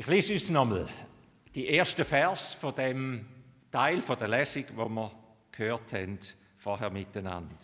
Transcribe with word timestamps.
Ich 0.00 0.06
lese 0.06 0.34
uns 0.34 0.48
nochmal 0.50 0.86
die 1.56 1.76
ersten 1.76 2.04
Vers 2.04 2.54
von 2.54 2.72
dem 2.72 3.26
Teil 3.68 4.00
von 4.00 4.16
der 4.16 4.28
Lesung, 4.28 4.62
wo 4.76 4.88
wir 4.88 5.10
gehört 5.50 5.92
haben 5.92 6.20
vorher 6.56 6.90
miteinander. 6.90 7.56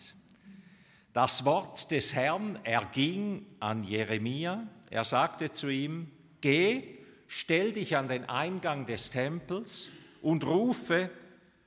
Das 1.13 1.45
Wort 1.45 1.89
des 1.91 2.13
Herrn 2.13 2.59
erging 2.65 3.45
an 3.61 3.85
Jeremia. 3.85 4.67
Er 4.89 5.05
sagte 5.05 5.53
zu 5.53 5.69
ihm: 5.69 6.11
Geh, 6.41 6.97
stell 7.29 7.71
dich 7.71 7.95
an 7.95 8.09
den 8.09 8.25
Eingang 8.25 8.85
des 8.85 9.11
Tempels 9.11 9.89
und 10.21 10.45
rufe: 10.45 11.09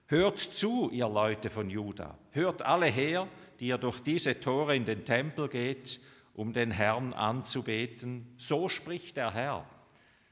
Hört 0.04 0.38
zu, 0.38 0.90
ihr 0.90 1.08
Leute 1.08 1.48
von 1.48 1.70
Juda, 1.70 2.18
hört 2.32 2.60
alle 2.60 2.88
her, 2.88 3.26
die 3.58 3.68
ihr 3.68 3.78
durch 3.78 4.00
diese 4.00 4.38
Tore 4.38 4.76
in 4.76 4.84
den 4.84 5.06
Tempel 5.06 5.48
geht, 5.48 5.98
um 6.34 6.52
den 6.52 6.72
Herrn 6.72 7.14
anzubeten. 7.14 8.34
So 8.36 8.68
spricht 8.68 9.16
der 9.16 9.32
Herr, 9.32 9.64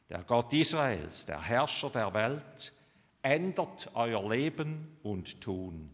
der 0.09 0.23
Gott 0.23 0.52
Israels, 0.52 1.27
der 1.27 1.42
Herrscher 1.42 1.91
der 1.91 2.12
Welt. 2.15 2.73
Ändert 3.23 3.91
euer 3.95 4.29
Leben 4.29 4.98
und 5.02 5.41
Tun. 5.41 5.91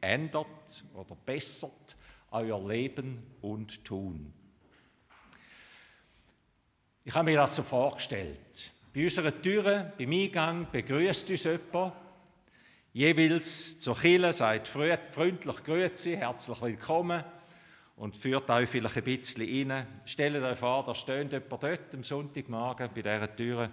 Ändert 0.00 0.84
oder 0.94 1.14
bessert 1.14 1.96
euer 2.32 2.66
Leben 2.66 3.22
und 3.40 3.84
Tun. 3.84 4.32
Ich 7.04 7.14
habe 7.14 7.30
mir 7.30 7.36
das 7.36 7.56
so 7.56 7.62
vorgestellt. 7.62 8.72
Bei 8.92 9.04
unserer 9.04 9.40
Türe, 9.40 9.92
beim 9.96 10.12
Eingang, 10.12 10.66
begrüßt 10.70 11.30
uns 11.30 11.44
jemand 11.44 11.92
jeweils 12.92 13.80
zur 13.80 13.96
Kille, 13.96 14.32
sagt 14.32 14.68
freundlich 14.68 15.62
Grüezi, 15.62 16.16
herzlich 16.16 16.60
willkommen 16.60 17.22
und 18.02 18.16
führt 18.16 18.50
euch 18.50 18.68
vielleicht 18.68 18.96
ein 18.96 19.04
bisschen 19.04 19.70
rein. 19.70 19.86
Stellt 20.04 20.42
euch 20.42 20.58
vor, 20.58 20.82
da 20.84 20.92
steht 20.92 21.32
jemand 21.32 21.62
dort 21.62 21.94
am 21.94 22.02
Sonntagmorgen 22.02 22.90
bei 22.92 23.00
dieser 23.00 23.36
Tür 23.36 23.70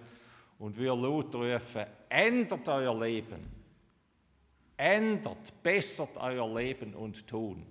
und 0.60 0.78
wir 0.78 0.96
laut 0.96 1.34
rufen, 1.34 1.86
ändert 2.08 2.70
euer 2.70 3.00
Leben, 3.00 3.48
ändert, 4.78 5.64
bessert 5.64 6.16
euer 6.18 6.48
Leben 6.56 6.94
und 6.94 7.26
tun. 7.26 7.66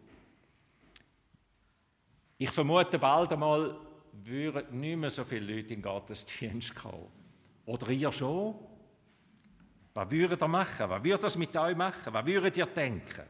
Ich 2.38 2.50
vermute 2.50 2.98
bald 2.98 3.32
einmal, 3.32 3.76
würden 4.24 4.80
nicht 4.80 4.96
mehr 4.96 5.10
so 5.10 5.22
viele 5.22 5.54
Leute 5.54 5.74
in 5.74 5.80
den 5.80 5.82
Gottesdienst 5.82 6.74
kommen. 6.74 7.06
Oder 7.66 7.88
ihr 7.90 8.10
schon? 8.10 8.56
Was 9.94 10.10
würdet 10.10 10.42
ihr 10.42 10.48
machen? 10.48 10.90
Was 10.90 11.04
würde 11.04 11.22
das 11.22 11.38
mit 11.38 11.56
euch 11.56 11.76
machen? 11.76 12.12
Was 12.12 12.26
würdet 12.26 12.56
ihr 12.56 12.66
denken? 12.66 13.26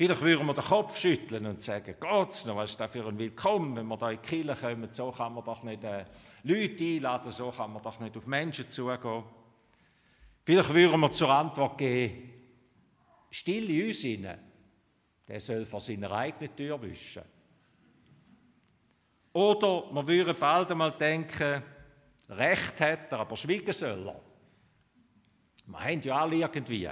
Vielleicht 0.00 0.22
würden 0.22 0.46
wir 0.46 0.54
den 0.54 0.64
Kopf 0.64 0.96
schütteln 0.96 1.44
und 1.44 1.60
sagen, 1.60 1.94
Gott, 2.00 2.46
noch, 2.46 2.56
was 2.56 2.70
ist 2.70 2.80
das 2.80 2.90
für 2.90 3.06
ein 3.06 3.18
Willkommen, 3.18 3.76
wenn 3.76 3.86
wir 3.86 3.98
da 3.98 4.10
in 4.10 4.18
die 4.22 4.26
Kirche 4.26 4.56
kommen, 4.58 4.90
so 4.90 5.10
kann 5.10 5.34
man 5.34 5.44
doch 5.44 5.62
nicht 5.62 5.84
äh, 5.84 6.06
Leute 6.42 6.84
einladen, 6.84 7.30
so 7.30 7.50
kann 7.50 7.70
man 7.70 7.82
doch 7.82 8.00
nicht 8.00 8.16
auf 8.16 8.26
Menschen 8.26 8.70
zugehen. 8.70 9.24
Vielleicht 10.42 10.72
würden 10.72 11.00
wir 11.00 11.12
zur 11.12 11.28
Antwort 11.28 11.76
geben, 11.76 12.32
still 13.30 13.68
in 13.68 13.88
uns 13.88 14.00
hinein, 14.00 14.38
der 15.28 15.38
soll 15.38 15.66
vor 15.66 15.80
seiner 15.80 16.10
eigenen 16.12 16.56
Tür 16.56 16.80
wischen. 16.80 17.24
Oder 19.34 19.84
wir 19.92 20.06
würden 20.06 20.36
bald 20.40 20.70
einmal 20.70 20.92
denken, 20.92 21.62
Recht 22.30 22.80
hat 22.80 23.12
er, 23.12 23.20
aber 23.20 23.36
schweigen 23.36 23.74
soll 23.74 24.08
er. 24.08 24.20
Wir 25.66 25.78
haben 25.78 26.00
ja 26.00 26.22
alle 26.22 26.36
irgendwie. 26.36 26.88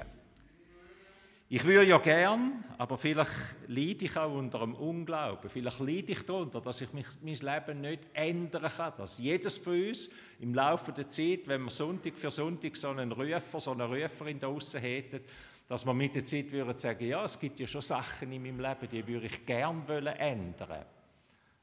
Ich 1.50 1.64
würde 1.64 1.88
ja 1.88 1.96
gern, 1.96 2.62
aber 2.76 2.98
vielleicht 2.98 3.32
leide 3.68 4.04
ich 4.04 4.14
auch 4.18 4.34
unter 4.34 4.60
einem 4.60 4.74
Unglauben. 4.74 5.48
Vielleicht 5.48 5.80
leide 5.80 6.12
ich 6.12 6.26
darunter, 6.26 6.60
dass 6.60 6.82
ich 6.82 6.92
mich, 6.92 7.06
mein 7.22 7.34
Leben 7.34 7.80
nicht 7.80 8.02
ändern 8.12 8.70
kann. 8.70 8.92
Dass 8.98 9.16
jedes 9.16 9.56
von 9.56 9.88
uns 9.88 10.10
im 10.40 10.52
Laufe 10.52 10.92
der 10.92 11.08
Zeit, 11.08 11.46
wenn 11.46 11.62
wir 11.62 11.70
Sonntag 11.70 12.18
für 12.18 12.30
Sonntag 12.30 12.76
so 12.76 12.88
einen 12.88 13.12
Rufer, 13.12 13.60
so 13.60 13.72
eine 13.72 13.84
Ruferin 13.84 14.38
da 14.38 14.46
draussen 14.46 14.82
hätten, 14.82 15.20
dass 15.66 15.86
wir 15.86 15.94
mit 15.94 16.14
der 16.14 16.24
Zeit 16.26 16.52
würden 16.52 16.76
sagen, 16.76 17.06
ja, 17.06 17.24
es 17.24 17.40
gibt 17.40 17.58
ja 17.60 17.66
schon 17.66 17.80
Sachen 17.80 18.30
in 18.30 18.42
meinem 18.42 18.60
Leben, 18.60 18.88
die 18.90 19.06
würde 19.06 19.26
ich 19.26 19.46
gern 19.46 19.88
ändern. 19.88 20.84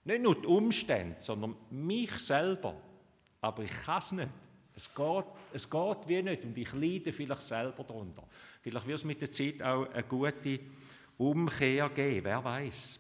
Nicht 0.04 0.22
nur 0.24 0.36
die 0.36 0.48
Umstände, 0.48 1.20
sondern 1.20 1.56
mich 1.70 2.12
selber. 2.18 2.76
Aber 3.40 3.62
ich 3.62 3.84
kann 3.84 4.00
es 4.00 4.12
nicht. 4.14 4.30
Es 4.76 4.94
geht, 4.94 5.26
es 5.54 5.70
geht 5.70 6.08
wie 6.08 6.22
nicht 6.22 6.44
und 6.44 6.58
ich 6.58 6.74
leide 6.74 7.14
vielleicht 7.14 7.42
selber 7.44 7.84
darunter. 7.84 8.24
Vielleicht 8.62 8.88
wird 8.88 8.98
es 8.98 9.06
mit 9.06 9.22
der 9.22 9.32
Zeit 9.32 9.62
auch 9.62 9.90
eine 9.92 10.04
gute 10.04 10.60
Umkehr 11.18 11.90
geben, 11.90 12.26
wer 12.26 12.44
weiß. 12.44 13.00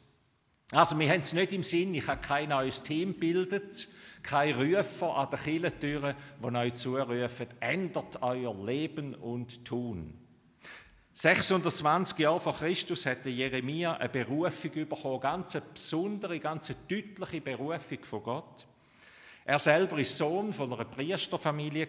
Also 0.71 0.97
wir 0.97 1.09
haben 1.09 1.19
es 1.19 1.33
nicht 1.33 1.53
im 1.53 1.63
Sinn, 1.63 1.93
ich 1.93 2.07
habe 2.07 2.21
kein 2.21 2.49
neues 2.49 2.81
Team 2.81 3.13
gebildet, 3.13 3.87
kein 4.23 4.55
Rufer 4.55 5.15
an 5.15 5.29
den 5.29 5.39
Kirchentüren, 5.39 6.15
die 6.41 6.55
euch 6.55 6.73
zurufen, 6.75 7.47
ändert 7.59 8.21
euer 8.21 8.65
Leben 8.65 9.13
und 9.13 9.65
Tun. 9.65 10.17
620 11.13 12.19
Jahre 12.19 12.39
vor 12.39 12.57
Christus 12.57 13.05
hatte 13.05 13.29
Jeremia 13.29 13.95
eine 13.95 14.09
Berufung 14.09 14.71
bekommen, 14.71 15.19
ganz 15.21 15.55
eine 15.55 15.65
besondere, 15.73 16.39
ganz 16.39 16.73
deutliche 16.89 17.41
Berufung 17.41 18.03
von 18.03 18.23
Gott. 18.23 18.67
Er 19.47 19.59
selber 19.59 19.99
ist 19.99 20.17
Sohn 20.17 20.51
von 20.51 20.73
einer 20.73 20.85
Priesterfamilie 20.85 21.87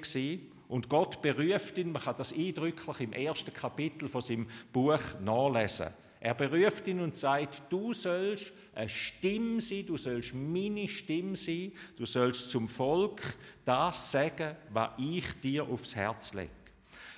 und 0.69 0.91
Gott 0.91 1.23
beruft 1.23 1.79
ihn, 1.79 1.91
man 1.91 2.03
kann 2.03 2.17
das 2.19 2.35
eindrücklich 2.35 3.01
im 3.01 3.15
ersten 3.15 3.55
Kapitel 3.55 4.11
von 4.11 4.21
seinem 4.21 4.47
Buch 4.75 5.01
nachlesen. 5.23 5.87
Er 6.21 6.35
beruft 6.35 6.87
ihn 6.87 7.01
und 7.01 7.17
sagt, 7.17 7.63
du 7.71 7.95
sollst 7.95 8.53
eine 8.75 8.91
Stimme 8.91 9.63
sein, 9.63 9.87
du 9.87 9.97
sollst 9.97 10.35
meine 10.35 10.87
Stimme 10.87 11.35
sein, 11.35 11.73
du 11.97 12.05
sollst 12.05 12.51
zum 12.51 12.69
Volk 12.69 13.23
das 13.65 14.13
sagen, 14.13 14.55
was 14.71 14.91
ich 14.99 15.25
dir 15.41 15.67
aufs 15.67 15.97
Herz 15.97 16.35
lege. 16.35 16.51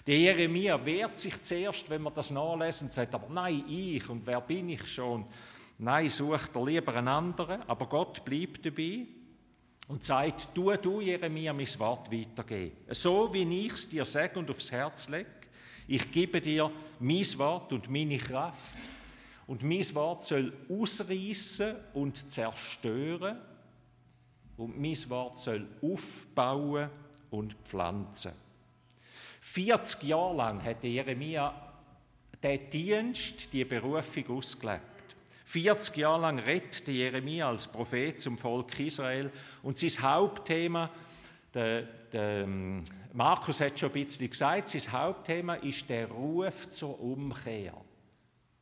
Der 0.07 0.19
Jeremia 0.19 0.87
wehrt 0.87 1.19
sich 1.19 1.43
zuerst, 1.43 1.91
wenn 1.91 2.03
man 2.03 2.15
das 2.15 2.31
nachlesen 2.31 2.87
und 2.87 2.93
sagt, 2.93 3.13
aber 3.13 3.29
nein, 3.29 3.65
ich 3.69 4.09
und 4.09 4.25
wer 4.25 4.41
bin 4.41 4.69
ich 4.69 4.87
schon? 4.87 5.25
Nein, 5.79 6.09
sucht 6.09 6.55
er 6.55 6.65
lieber 6.65 6.95
einen 6.95 7.09
anderen, 7.09 7.63
aber 7.63 7.87
Gott 7.87 8.25
bleibt 8.25 8.65
dabei 8.65 9.09
und 9.89 10.05
sagt, 10.05 10.55
tu 10.55 10.71
du, 10.77 11.01
Jeremia, 11.01 11.53
mein 11.53 11.79
Wort 11.79 12.13
weitergeben. 12.13 12.77
So 12.91 13.33
wie 13.33 13.67
ich 13.67 13.73
es 13.73 13.89
dir 13.89 14.05
sage 14.05 14.39
und 14.39 14.51
aufs 14.51 14.71
Herz 14.71 15.09
lege, 15.09 15.27
ich 15.87 16.11
gebe 16.13 16.41
dir 16.41 16.71
mein 17.01 17.39
Wort 17.39 17.73
und 17.73 17.91
meine 17.91 18.19
Kraft. 18.19 18.79
Und 19.47 19.63
mein 19.63 19.95
Wort 19.95 20.25
soll 20.25 20.53
ausreißen 20.69 21.75
und 21.95 22.31
zerstören. 22.31 23.39
Und 24.59 24.79
mein 24.79 25.09
Wort 25.09 25.39
soll 25.39 25.67
aufbauen 25.81 26.91
und 27.31 27.55
pflanzen. 27.65 28.33
40 29.41 30.03
Jahre 30.03 30.37
lang 30.37 30.63
hat 30.63 30.85
Jeremia 30.85 31.55
den 32.43 32.69
Dienst, 32.69 33.51
die 33.53 33.65
Berufung 33.65 34.37
ausgelebt. 34.37 34.98
40 35.49 35.97
Jahre 35.97 36.21
lang 36.21 36.39
redet 36.41 36.87
Jeremia 36.87 37.49
als 37.49 37.69
Prophet 37.69 38.21
zum 38.21 38.37
Volk 38.37 38.79
Israel 38.81 39.33
und 39.63 39.79
sein 39.79 40.03
Hauptthema, 40.03 40.91
der, 41.55 41.85
der 42.13 42.43
ähm, 42.43 42.85
Markus 43.15 43.63
hat 43.63 43.79
schon 43.79 43.89
ein 43.89 43.95
bisschen 43.95 44.29
gesagt, 44.29 44.69
sein 44.69 44.93
Hauptthema 44.93 45.55
ist 45.55 45.89
der 45.89 46.11
Ruf 46.11 46.71
zur 46.71 47.01
Umkehr. 47.01 47.73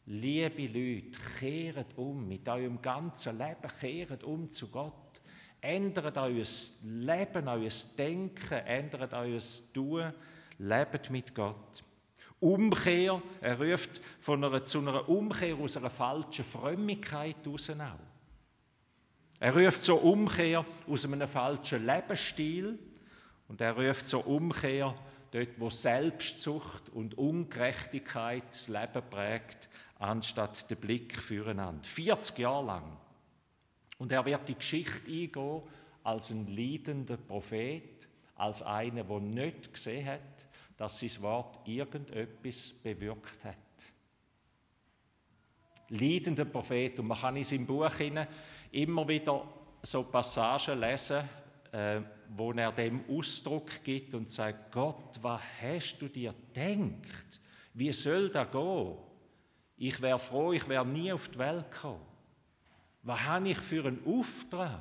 Liebe 0.05 0.69
Leute, 0.69 1.19
kehrt 1.41 1.99
um 1.99 2.29
mit 2.29 2.49
eurem 2.49 2.81
ganzen 2.81 3.37
Leben, 3.37 3.69
kehrt 3.81 4.23
um 4.23 4.49
zu 4.53 4.69
Gott. 4.69 5.21
Ändert 5.61 6.17
euer 6.17 6.45
Leben, 6.85 7.49
euer 7.49 7.71
Denken, 7.99 8.59
ändert 8.65 9.13
euer 9.13 9.41
Tun, 9.75 10.13
lebt 10.59 11.11
mit 11.11 11.35
Gott. 11.35 11.83
Umkehr, 12.41 13.23
er 13.41 13.61
ruft 13.61 14.01
von 14.19 14.45
einer, 14.45 14.65
zu 14.65 14.81
einer 14.81 15.09
Umkehr 15.09 15.57
aus 15.57 15.77
einer 15.77 15.91
falschen 15.91 16.45
Frömmigkeit 16.45 17.37
heraus 17.45 17.71
auch. 17.71 17.99
Er 19.41 19.55
ruft 19.55 19.83
zur 19.83 20.03
Umkehr 20.03 20.65
aus 20.89 21.05
einem 21.05 21.29
falschen 21.29 21.87
Lebensstil 21.87 22.79
und 23.49 23.61
er 23.61 23.77
ruft 23.77 24.09
zur 24.09 24.27
Umkehr 24.27 24.95
dort, 25.31 25.49
wo 25.59 25.71
Selbstsucht 25.71 26.89
und 26.91 27.17
Ungerechtigkeit 27.19 28.45
das 28.49 28.69
Leben 28.69 29.03
prägt, 29.11 29.69
anstatt 29.99 30.71
den 30.71 30.79
Blick 30.79 31.17
füreinander. 31.17 31.85
40 31.85 32.39
Jahre 32.39 32.67
lang. 32.67 32.97
Und 33.99 34.13
er 34.13 34.25
wird 34.25 34.49
die 34.49 34.55
Geschichte 34.55 35.11
eingehen 35.11 35.63
als 36.03 36.31
ein 36.31 36.55
leidender 36.55 37.17
Prophet, 37.17 38.09
als 38.37 38.63
einer, 38.63 39.05
der 39.05 39.21
nicht 39.21 39.73
gesehen 39.73 40.07
hat, 40.07 40.21
dass 40.77 41.01
sein 41.01 41.23
Wort 41.23 41.67
irgendetwas 41.67 42.75
bewirkt 42.75 43.45
hat. 43.45 43.57
Leidender 45.89 46.45
Prophet. 46.45 46.99
Und 46.99 47.07
man 47.07 47.19
kann 47.19 47.37
in 47.37 47.45
seinem 47.45 47.67
Buch 47.67 47.91
immer 48.73 49.09
wieder 49.09 49.47
so 49.83 50.03
Passagen 50.05 50.81
lesen, 50.81 51.23
äh, 51.73 52.01
wo 52.29 52.53
er 52.53 52.73
dem 52.73 53.05
Ausdruck 53.09 53.83
gibt 53.85 54.15
und 54.15 54.31
sagt, 54.31 54.73
Gott, 54.73 55.19
was 55.23 55.41
hast 55.63 55.99
du 55.99 56.09
dir 56.09 56.35
gedacht? 56.53 57.41
Wie 57.75 57.93
soll 57.93 58.31
das 58.31 58.51
gehen? 58.51 58.97
Ich 59.79 60.01
wäre 60.01 60.19
froh, 60.19 60.53
ich 60.53 60.67
wäre 60.69 60.87
nie 60.87 61.13
auf 61.13 61.29
die 61.29 61.39
Welt 61.39 61.71
gekommen. 61.71 62.01
Was 63.03 63.21
habe 63.21 63.51
ich 63.51 63.59
für 63.59 63.85
einen 63.85 64.05
Auftrag? 64.05 64.81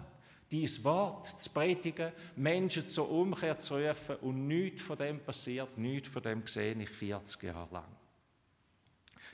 Dies 0.56 0.81
Wort 0.86 1.28
zu 1.28 1.50
predigen, 1.50 2.13
Menschen 2.38 2.88
zur 2.88 3.12
Umkehr 3.12 3.57
zu 3.57 3.75
rufen 3.75 4.16
und 4.22 4.48
nichts 4.48 4.84
von 4.84 4.98
dem 4.98 5.19
passiert, 5.19 5.78
nichts 5.78 6.07
von 6.07 6.24
dem 6.24 6.48
sehe 6.48 6.74
ich 6.81 6.90
40 6.92 7.44
Jahre 7.44 7.74
lang. 7.74 7.98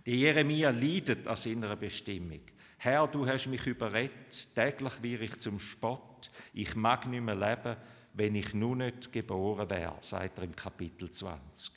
Die 0.04 0.16
Jeremia 0.16 0.72
leidet 0.72 1.28
an 1.28 1.36
seiner 1.36 1.76
Bestimmung. 1.76 2.42
Herr, 2.80 3.06
du 3.06 3.28
hast 3.28 3.46
mich 3.46 3.68
überredet, 3.68 4.56
täglich 4.56 4.94
wir 5.04 5.22
ich 5.22 5.40
zum 5.40 5.60
Spott, 5.60 6.32
ich 6.56 6.76
mag 6.76 7.06
nicht 7.06 7.22
mehr 7.22 7.36
leben, 7.36 7.78
wenn 8.16 8.34
ich 8.34 8.56
nur 8.56 8.76
nicht 8.76 9.14
geboren 9.14 9.70
wäre, 9.70 9.98
sagt 10.02 10.40
er 10.40 10.46
im 10.46 10.56
Kapitel 10.56 11.12
20. 11.12 11.72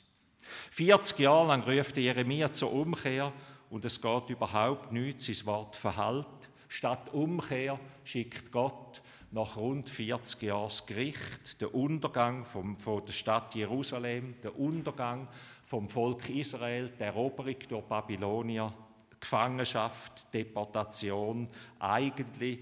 40 0.71 1.19
Jahre 1.19 1.49
lang 1.49 1.61
ruft 1.61 1.97
Jeremia 1.97 2.51
zur 2.51 2.73
Umkehr 2.73 3.31
und 3.69 3.85
es 3.85 4.01
geht 4.01 4.27
überhaupt 4.27 4.91
nichts, 4.91 5.27
sein 5.27 5.45
Wort 5.45 5.75
verhält. 5.75 6.49
Statt 6.67 7.13
Umkehr 7.13 7.79
schickt 8.03 8.51
Gott 8.51 9.03
nach 9.31 9.57
rund 9.57 9.89
40 9.89 10.41
Jahren 10.43 10.65
das 10.65 10.85
Gericht, 10.85 11.59
der 11.61 11.73
Untergang 11.73 12.45
vom, 12.45 12.77
von 12.77 13.05
der 13.05 13.13
Stadt 13.13 13.55
Jerusalem, 13.55 14.35
der 14.41 14.57
Untergang 14.57 15.27
vom 15.65 15.89
Volk 15.89 16.29
Israel, 16.29 16.89
die 16.89 17.03
Eroberung 17.03 17.57
durch 17.67 17.85
Babylonier, 17.85 18.73
Gefangenschaft, 19.19 20.33
Deportation, 20.33 21.49
eigentlich 21.79 22.59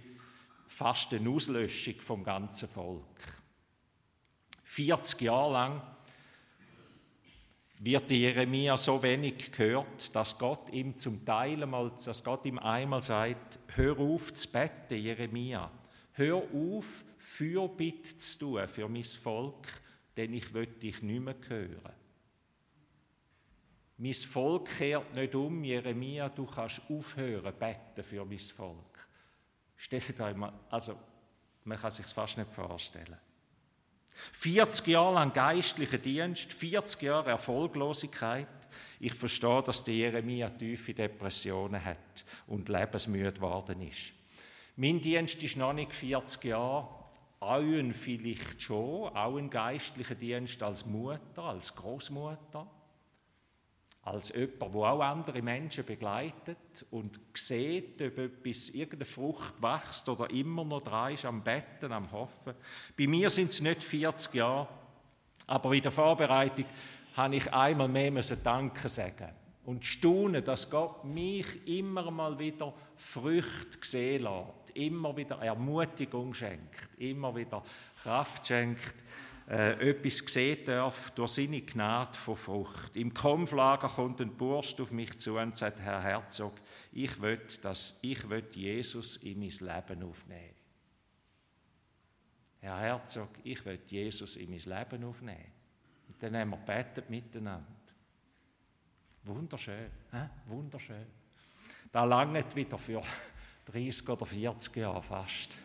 fast 0.65 1.13
eine 1.13 1.29
Auslöschung 1.29 1.95
vom 1.95 2.23
ganzen 2.23 2.69
Volk. 2.69 3.43
40 4.63 5.21
Jahre 5.21 5.53
lang 5.53 5.81
wird 7.79 8.09
Jeremia 8.09 8.77
so 8.77 9.03
wenig 9.03 9.51
gehört, 9.51 10.15
dass 10.15 10.39
Gott 10.39 10.69
ihm 10.71 10.97
zum 10.97 11.25
Teil 11.25 11.61
einmal, 11.61 11.91
dass 12.03 12.23
Gott 12.23 12.45
ihm 12.45 12.57
einmal 12.57 13.01
sagt, 13.01 13.59
hör 13.75 13.99
auf 13.99 14.33
zu 14.33 14.49
beten, 14.49 14.95
Jeremia. 14.95 15.69
Hör 16.13 16.43
auf, 16.53 17.03
Fürbitte 17.17 18.17
zu 18.17 18.39
tun 18.39 18.67
für 18.67 18.87
mein 18.87 19.03
Volk, 19.03 19.67
denn 20.15 20.33
ich 20.33 20.53
will 20.53 20.67
dich 20.67 21.01
nicht 21.01 21.21
mehr 21.21 21.35
hören. 21.47 21.93
Mein 23.97 24.13
Volk 24.13 24.65
kehrt 24.77 25.13
nicht 25.15 25.33
um, 25.33 25.63
Jeremia, 25.63 26.29
du 26.29 26.45
kannst 26.45 26.81
aufhören, 26.89 27.53
beten 27.57 28.03
für 28.03 28.25
mein 28.25 28.39
Volk. 28.39 29.07
Stell 29.75 30.01
dir 30.01 30.25
einmal, 30.25 30.53
also 30.69 30.99
man 31.63 31.77
kann 31.77 31.91
sich 31.91 32.05
fast 32.07 32.37
nicht 32.37 32.53
vorstellen. 32.53 33.17
40 34.33 34.87
Jahre 34.87 35.15
lang 35.15 35.33
geistlicher 35.33 35.97
Dienst, 35.97 36.53
40 36.53 37.01
Jahre 37.01 37.31
Erfolglosigkeit. 37.31 38.47
Ich 38.99 39.13
verstehe, 39.13 39.63
dass 39.63 39.83
der 39.83 39.95
Jeremia 39.95 40.49
tiefe 40.49 40.93
Depressionen 40.93 41.83
hat 41.83 42.23
und 42.47 42.69
lebensmüde 42.69 43.33
geworden 43.33 43.81
ist. 43.81 44.13
Mein 44.75 45.01
Dienst 45.01 45.43
ist 45.43 45.55
noch 45.57 45.73
nicht 45.73 45.93
40 45.93 46.45
Jahre, 46.45 46.87
euren 47.41 47.91
vielleicht 47.91 48.59
schon, 48.59 49.15
auch 49.15 49.37
ein 49.37 49.51
geistlicher 49.51 50.15
Dienst 50.15 50.63
als 50.63 50.87
Mutter, 50.87 51.43
als 51.43 51.75
Großmutter. 51.75 52.65
Als 54.01 54.33
jemand, 54.33 54.73
der 54.73 54.81
auch 54.81 54.99
andere 54.99 55.41
Menschen 55.41 55.85
begleitet 55.85 56.85
und 56.91 57.19
sieht, 57.35 58.01
ob 58.01 58.17
etwas, 58.17 58.71
irgendeine 58.71 59.05
Frucht 59.05 59.53
wächst 59.61 60.09
oder 60.09 60.29
immer 60.29 60.65
noch 60.65 60.81
dran 60.81 61.13
ist, 61.13 61.23
am 61.23 61.41
Betten, 61.43 61.91
am 61.91 62.11
Hoffen. 62.11 62.53
Bei 62.97 63.07
mir 63.07 63.29
sind 63.29 63.51
es 63.51 63.61
nicht 63.61 63.81
40 63.83 64.33
Jahre, 64.33 64.67
aber 65.47 65.71
in 65.73 65.83
der 65.83 65.91
Vorbereitung 65.91 66.65
habe 67.15 67.35
ich 67.35 67.53
einmal 67.53 67.87
mehr 67.87 68.11
müssen 68.11 68.43
Danke 68.43 68.89
sagen 68.89 69.29
und 69.65 69.85
staunen, 69.85 70.43
dass 70.43 70.69
Gott 70.69 71.05
mich 71.05 71.65
immer 71.67 72.09
mal 72.11 72.37
wieder 72.37 72.73
Früchte 72.95 73.77
sehen 73.81 74.23
lässt, 74.23 74.62
immer 74.75 75.15
wieder 75.15 75.37
Ermutigung 75.39 76.33
schenkt, 76.33 76.97
immer 76.97 77.35
wieder 77.35 77.63
Kraft 78.03 78.47
schenkt 78.47 78.95
äh, 79.49 79.89
etwas 79.89 80.19
sehen 80.19 80.65
darf 80.65 81.11
durch 81.11 81.31
seine 81.31 81.61
Gnade 81.61 82.17
von 82.17 82.35
Frucht. 82.35 82.95
Im 82.95 83.13
Konflager 83.13 83.89
kommt 83.89 84.21
ein 84.21 84.35
Bursch 84.35 84.79
auf 84.79 84.91
mich 84.91 85.19
zu 85.19 85.37
und 85.37 85.55
sagt, 85.55 85.79
Herr 85.79 86.01
Herzog, 86.01 86.53
ich 86.93 87.21
will, 87.21 87.41
dass 87.61 87.99
ich 88.01 88.29
will 88.29 88.45
Jesus 88.51 89.17
in 89.17 89.39
mein 89.39 89.49
Leben 89.49 90.03
aufnehmen. 90.03 90.55
Herr 92.61 92.79
Herzog, 92.79 93.29
ich 93.43 93.65
will 93.65 93.79
Jesus 93.87 94.37
in 94.37 94.49
mein 94.49 94.59
Leben 94.59 95.03
aufnehmen. 95.03 95.51
Und 96.07 96.23
dann 96.23 96.37
haben 96.37 96.51
wir 96.51 96.57
betet 96.57 97.09
miteinander. 97.09 97.67
Wunderschön, 99.25 99.89
hä? 100.11 100.29
wunderschön. 100.45 101.05
Da 101.91 102.05
langt 102.05 102.55
wieder 102.55 102.77
für 102.77 103.01
30 103.65 104.09
oder 104.09 104.25
40 104.25 104.75
Jahre 104.75 105.01
fast 105.01 105.57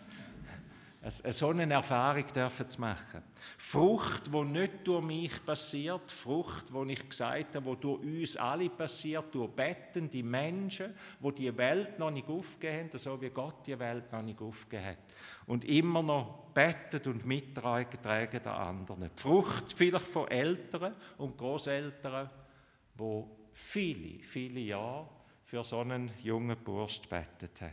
so 1.10 1.48
eine 1.48 1.72
Erfahrung 1.72 2.24
dürfen 2.34 2.68
zu 2.68 2.80
machen. 2.80 3.22
Frucht, 3.56 4.32
wo 4.32 4.42
nicht 4.44 4.86
durch 4.86 5.04
mich 5.04 5.44
passiert, 5.44 6.10
Frucht, 6.10 6.72
wo 6.72 6.84
ich 6.84 7.08
gesagt 7.08 7.54
habe, 7.54 7.66
wo 7.66 7.74
durch 7.76 8.02
uns 8.02 8.36
alle 8.36 8.68
passiert, 8.68 9.32
durch 9.32 9.50
bettende 9.50 10.22
Menschen, 10.22 10.94
wo 11.20 11.30
die 11.30 11.56
Welt 11.56 11.98
noch 11.98 12.10
nicht 12.10 12.28
aufgegeben 12.28 12.88
haben, 12.88 12.98
so 12.98 13.20
wie 13.20 13.30
Gott 13.30 13.66
die 13.66 13.78
Welt 13.78 14.12
noch 14.12 14.22
nicht 14.22 14.40
aufgegeben 14.40 14.86
hat. 14.86 14.98
Und 15.46 15.64
immer 15.64 16.02
noch 16.02 16.50
bettet 16.52 17.06
und 17.06 17.24
mittragen 17.24 18.00
der 18.02 18.54
anderen. 18.54 19.10
Die 19.16 19.20
Frucht 19.20 19.72
vielleicht 19.72 20.06
von 20.06 20.28
Eltern 20.28 20.94
und 21.16 21.38
Großeltern, 21.38 22.28
wo 22.96 23.30
viele, 23.52 24.18
viele 24.22 24.60
Jahre 24.60 25.08
für 25.48 25.64
so 25.64 25.80
einen 25.80 26.10
jungen 26.22 26.58
Bursch 26.62 27.00
bettet 27.08 27.62
haben. 27.62 27.72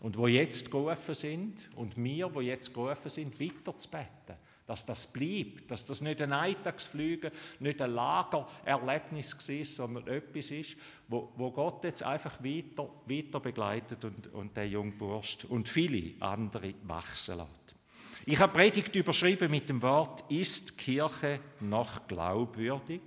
Und 0.00 0.16
wo 0.16 0.26
jetzt 0.26 0.70
gerufen 0.70 1.14
sind, 1.14 1.68
und 1.76 2.02
wir, 2.02 2.34
wo 2.34 2.40
jetzt 2.40 2.72
gerufen 2.72 3.10
sind, 3.10 3.38
weiter 3.38 3.76
zu 3.76 3.90
beten, 3.90 4.40
dass 4.66 4.86
das 4.86 5.12
bleibt, 5.12 5.70
dass 5.70 5.84
das 5.84 6.00
nicht 6.00 6.22
ein 6.22 6.32
Alltagsflüge, 6.32 7.30
nicht 7.60 7.82
ein 7.82 7.90
Lagererlebnis 7.90 9.36
war, 9.36 9.64
sondern 9.66 10.06
etwas 10.06 10.50
ist, 10.52 10.78
wo, 11.06 11.30
wo 11.36 11.50
Gott 11.50 11.84
jetzt 11.84 12.02
einfach 12.02 12.42
weiter, 12.42 12.88
weiter 13.04 13.38
begleitet 13.38 14.02
und, 14.06 14.32
und 14.32 14.56
der 14.56 14.68
junge 14.68 14.92
Bursch 14.92 15.44
und 15.44 15.68
viele 15.68 16.14
andere 16.20 16.72
wachsen 16.84 17.36
lässt. 17.36 17.74
Ich 18.24 18.40
habe 18.40 18.54
Predigt 18.54 18.96
überschrieben 18.96 19.50
mit 19.50 19.68
dem 19.68 19.82
Wort, 19.82 20.24
ist 20.30 20.78
Kirche 20.78 21.40
noch 21.60 22.08
glaubwürdig? 22.08 23.02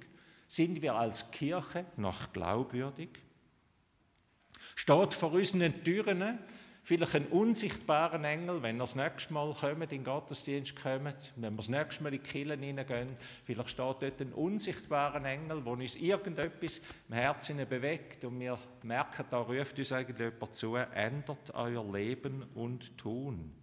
Sind 0.49 0.81
wir 0.81 0.95
als 0.95 1.29
Kirche 1.29 1.85
noch 1.95 2.33
glaubwürdig? 2.33 3.09
Steht 4.75 5.13
vor 5.13 5.31
unseren 5.31 5.83
Türen 5.83 6.39
Vielleicht 6.81 7.13
einen 7.13 7.27
unsichtbaren 7.27 8.23
Engel, 8.23 8.63
wenn 8.63 8.77
wir 8.77 8.83
das 8.83 8.95
nächste 8.95 9.31
Mal 9.31 9.53
kommen, 9.53 9.83
in 9.83 9.89
den 9.89 10.03
Gottesdienst 10.03 10.75
kommen, 10.75 11.13
wenn 11.35 11.53
wir 11.53 11.57
das 11.57 11.69
nächste 11.69 12.01
Mal 12.01 12.15
in 12.15 12.23
die 12.23 12.27
Kirche 12.27 12.57
hineingehen, 12.57 13.15
vielleicht 13.45 13.69
steht 13.69 14.01
dort 14.01 14.19
ein 14.19 14.33
unsichtbarer 14.33 15.23
Engel, 15.23 15.61
der 15.61 15.71
uns 15.71 15.95
irgendetwas 15.95 16.81
im 17.07 17.13
Herzen 17.13 17.57
bewegt 17.69 18.25
und 18.25 18.39
wir 18.39 18.57
merken, 18.81 19.25
da 19.29 19.37
ruft 19.37 19.77
uns 19.77 19.91
eigentlich 19.91 20.17
jemand 20.17 20.55
zu, 20.55 20.77
ändert 20.77 21.53
euer 21.53 21.93
Leben 21.93 22.43
und 22.55 22.97
Tun. 22.97 23.53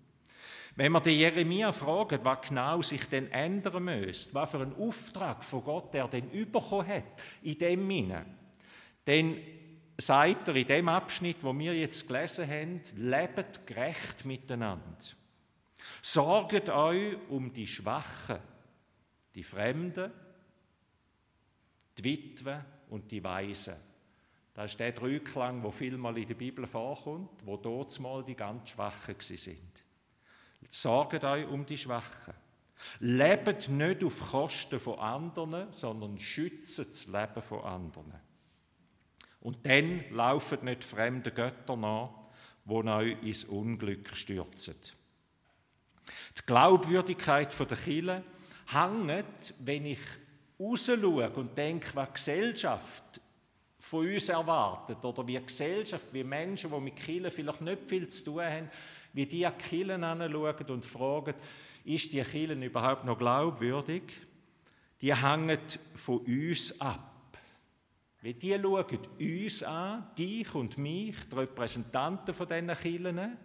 Wenn 0.76 0.92
wir 0.92 1.00
den 1.00 1.18
Jeremia 1.18 1.72
fragen, 1.72 2.20
was 2.22 2.48
genau 2.48 2.82
sich 2.82 3.08
denn 3.08 3.32
ändern 3.32 3.82
müsste, 3.82 4.34
was 4.34 4.50
für 4.50 4.60
einen 4.60 4.76
Auftrag 4.76 5.42
von 5.42 5.64
Gott 5.64 5.94
er 5.94 6.06
denn 6.06 6.28
bekommen 6.30 6.86
hat, 6.86 7.04
in 7.42 7.58
dem 7.58 7.90
Sinne, 7.90 8.26
dann 9.06 9.38
sagt 9.96 10.48
er 10.48 10.56
in 10.56 10.66
dem 10.66 10.88
Abschnitt, 10.90 11.38
wo 11.40 11.58
wir 11.58 11.74
jetzt 11.74 12.06
gelesen 12.06 12.46
haben, 12.46 12.82
lebt 12.96 13.66
gerecht 13.66 14.26
miteinander. 14.26 14.98
Sorget 16.02 16.68
euch 16.68 17.16
um 17.30 17.50
die 17.54 17.66
Schwachen, 17.66 18.38
die 19.34 19.44
Fremden, 19.44 20.12
die 21.96 22.04
Witwen 22.04 22.60
und 22.90 23.10
die 23.10 23.24
Weisen. 23.24 23.76
Das 24.52 24.72
ist 24.72 24.80
der 24.80 24.92
Dreiklang, 24.92 25.62
wo 25.62 25.70
vielmal 25.70 26.18
in 26.18 26.28
der 26.28 26.34
Bibel 26.34 26.66
vorkommt, 26.66 27.46
wo 27.46 27.56
dort 27.56 27.98
mal 28.00 28.22
die 28.22 28.34
ganz 28.34 28.68
Schwachen 28.68 29.16
sind. 29.20 29.85
Sorget 30.68 31.24
euch 31.24 31.46
um 31.48 31.64
die 31.64 31.78
Schwachen. 31.78 32.34
Lebt 33.00 33.68
nicht 33.68 34.04
auf 34.04 34.30
Kosten 34.30 34.78
von 34.78 34.98
anderen, 34.98 35.72
sondern 35.72 36.18
schützt 36.18 36.78
das 36.78 37.06
Leben 37.06 37.42
von 37.42 37.64
anderen. 37.64 38.20
Und 39.40 39.64
dann 39.64 40.04
laufen 40.10 40.64
nicht 40.64 40.84
fremde 40.84 41.30
Götter 41.30 41.76
nach, 41.76 42.10
die 42.64 42.72
euch 42.72 43.22
ins 43.22 43.44
Unglück 43.44 44.14
stürzen. 44.16 44.74
Die 46.38 46.46
Glaubwürdigkeit 46.46 47.58
der 47.58 47.76
Kirche 47.76 48.22
hängt, 48.66 49.54
wenn 49.60 49.86
ich 49.86 50.00
rausschaue 50.58 51.30
und 51.30 51.56
denke, 51.56 51.94
was 51.94 52.08
die 52.08 52.14
Gesellschaft 52.14 53.20
von 53.78 54.06
uns 54.06 54.28
erwartet 54.28 55.04
oder 55.04 55.26
wie 55.26 55.40
Gesellschaft, 55.40 56.06
wie 56.12 56.24
Menschen, 56.24 56.70
die 56.70 56.80
mit 56.80 56.96
Kirche 56.96 57.30
vielleicht 57.30 57.60
nicht 57.60 57.88
viel 57.88 58.08
zu 58.08 58.24
tun 58.24 58.42
haben, 58.42 58.70
wie 59.16 59.24
die 59.26 59.38
die 59.38 59.46
anschauen 59.46 60.66
und 60.68 60.84
fragen, 60.84 61.34
ist 61.84 62.12
die 62.12 62.20
Kirche 62.20 62.52
überhaupt 62.52 63.04
noch 63.06 63.16
glaubwürdig? 63.16 64.02
Die 65.00 65.14
hängen 65.14 65.58
von 65.94 66.18
uns 66.18 66.78
ab. 66.80 67.38
Weil 68.20 68.34
die 68.34 68.58
schauen 68.60 68.98
uns 69.18 69.62
an, 69.62 70.06
dich 70.18 70.54
und 70.54 70.76
mich, 70.76 71.16
die 71.30 71.34
Repräsentanten 71.34 72.34
von 72.34 72.46
diesen 72.46 72.74
Kirchen, 72.74 73.38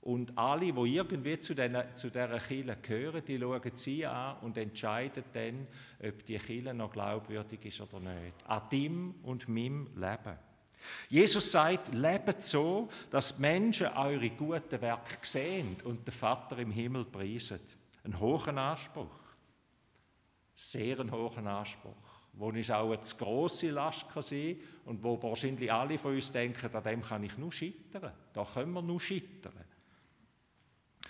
Und 0.00 0.36
alle, 0.38 0.72
die 0.72 0.94
irgendwie 0.96 1.38
zu, 1.38 1.54
den, 1.54 1.76
zu 1.94 2.08
dieser 2.08 2.38
Kirche 2.38 2.76
gehören, 2.80 3.22
die 3.24 3.38
schauen 3.38 3.74
sie 3.74 4.06
an 4.06 4.38
und 4.38 4.56
entscheiden 4.56 5.24
dann, 5.32 5.66
ob 6.02 6.24
die 6.24 6.38
Kirche 6.38 6.74
noch 6.74 6.90
glaubwürdig 6.90 7.64
ist 7.66 7.80
oder 7.82 8.00
nicht. 8.00 8.34
An 8.46 8.62
dem 8.72 9.14
und 9.22 9.48
meinem 9.48 9.88
Leben. 9.94 10.47
Jesus 11.08 11.52
sagt, 11.52 11.92
lebt 11.94 12.44
so, 12.44 12.88
dass 13.10 13.38
Menschen 13.38 13.88
eure 13.88 14.30
guten 14.30 14.80
Werke 14.80 15.18
sehen 15.22 15.76
und 15.84 16.06
den 16.06 16.12
Vater 16.12 16.58
im 16.58 16.70
Himmel 16.70 17.04
preisen. 17.04 17.60
Ein 18.04 18.18
hohen 18.18 18.58
Anspruch. 18.58 19.06
Sehr 20.54 21.00
einen 21.00 21.10
hohen 21.10 21.46
Anspruch. 21.46 21.96
Wo 22.32 22.50
es 22.52 22.70
auch 22.70 22.92
eine 22.92 23.00
zu 23.00 23.16
grosse 23.16 23.70
Last 23.70 24.08
kann 24.08 24.56
und 24.84 25.02
wo 25.02 25.20
wahrscheinlich 25.22 25.72
alle 25.72 25.98
von 25.98 26.14
uns 26.14 26.30
denken, 26.30 26.74
an 26.74 26.82
dem 26.84 27.02
kann 27.02 27.24
ich 27.24 27.36
nur 27.36 27.52
scheitern. 27.52 28.12
Da 28.32 28.44
können 28.44 28.72
wir 28.72 28.82
nur 28.82 29.00
scheitern. 29.00 29.52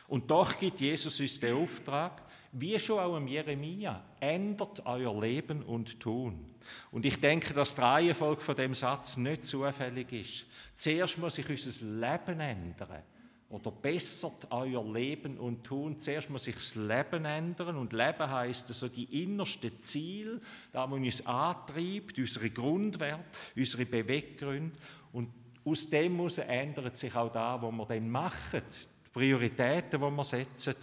Und 0.09 0.31
doch 0.31 0.59
gibt 0.59 0.81
Jesus 0.81 1.21
uns 1.21 1.39
den 1.39 1.55
Auftrag, 1.55 2.23
wie 2.53 2.79
schon 2.79 2.99
auch 2.99 3.17
im 3.17 3.29
Jeremia, 3.29 4.03
ändert 4.21 4.85
euer 4.87 5.21
Leben 5.21 5.63
und 5.63 6.01
Tun. 6.01 6.47
Und 6.91 7.05
ich 7.05 7.21
denke, 7.21 7.55
dass 7.55 7.75
die 7.75 7.81
Reihenfolge 7.81 8.41
von 8.41 8.57
dem 8.57 8.75
Satz 8.75 9.17
nicht 9.17 9.45
zufällig 9.45 10.13
ist. 10.13 10.47
Zuerst 10.75 11.19
muss 11.19 11.37
sich 11.37 11.49
unser 11.49 11.87
Leben 11.87 12.41
ändern. 12.41 13.03
Oder 13.51 13.71
bessert 13.71 14.47
euer 14.51 14.85
Leben 14.93 15.39
und 15.39 15.65
Tun. 15.65 15.99
Zuerst 15.99 16.29
muss 16.29 16.45
sich 16.45 16.55
das 16.55 16.75
Leben 16.75 17.25
ändern. 17.25 17.77
Und 17.77 17.95
Leben 17.95 18.31
heißt 18.31 18.69
also 18.69 18.89
die 18.89 19.23
innersten 19.23 19.81
Ziele, 19.81 20.41
da, 20.71 20.91
wo 20.91 20.97
uns 20.97 21.25
antreibt, 21.27 22.19
unsere 22.19 22.51
Grundwerte, 22.51 23.25
unsere 23.57 23.87
Beweggründe. 23.87 24.77
Und 25.13 25.31
aus 25.65 25.89
dem 25.89 26.13
muss 26.15 26.39
ändert 26.39 26.97
sich 26.97 27.15
auch 27.15 27.33
da, 27.33 27.61
wo 27.61 27.71
wir 27.71 27.87
dann 27.87 28.11
machen, 28.11 28.63
die 28.71 29.11
Prioritäten, 29.13 30.01
die 30.01 30.11
wir 30.11 30.25
setzen 30.25 30.77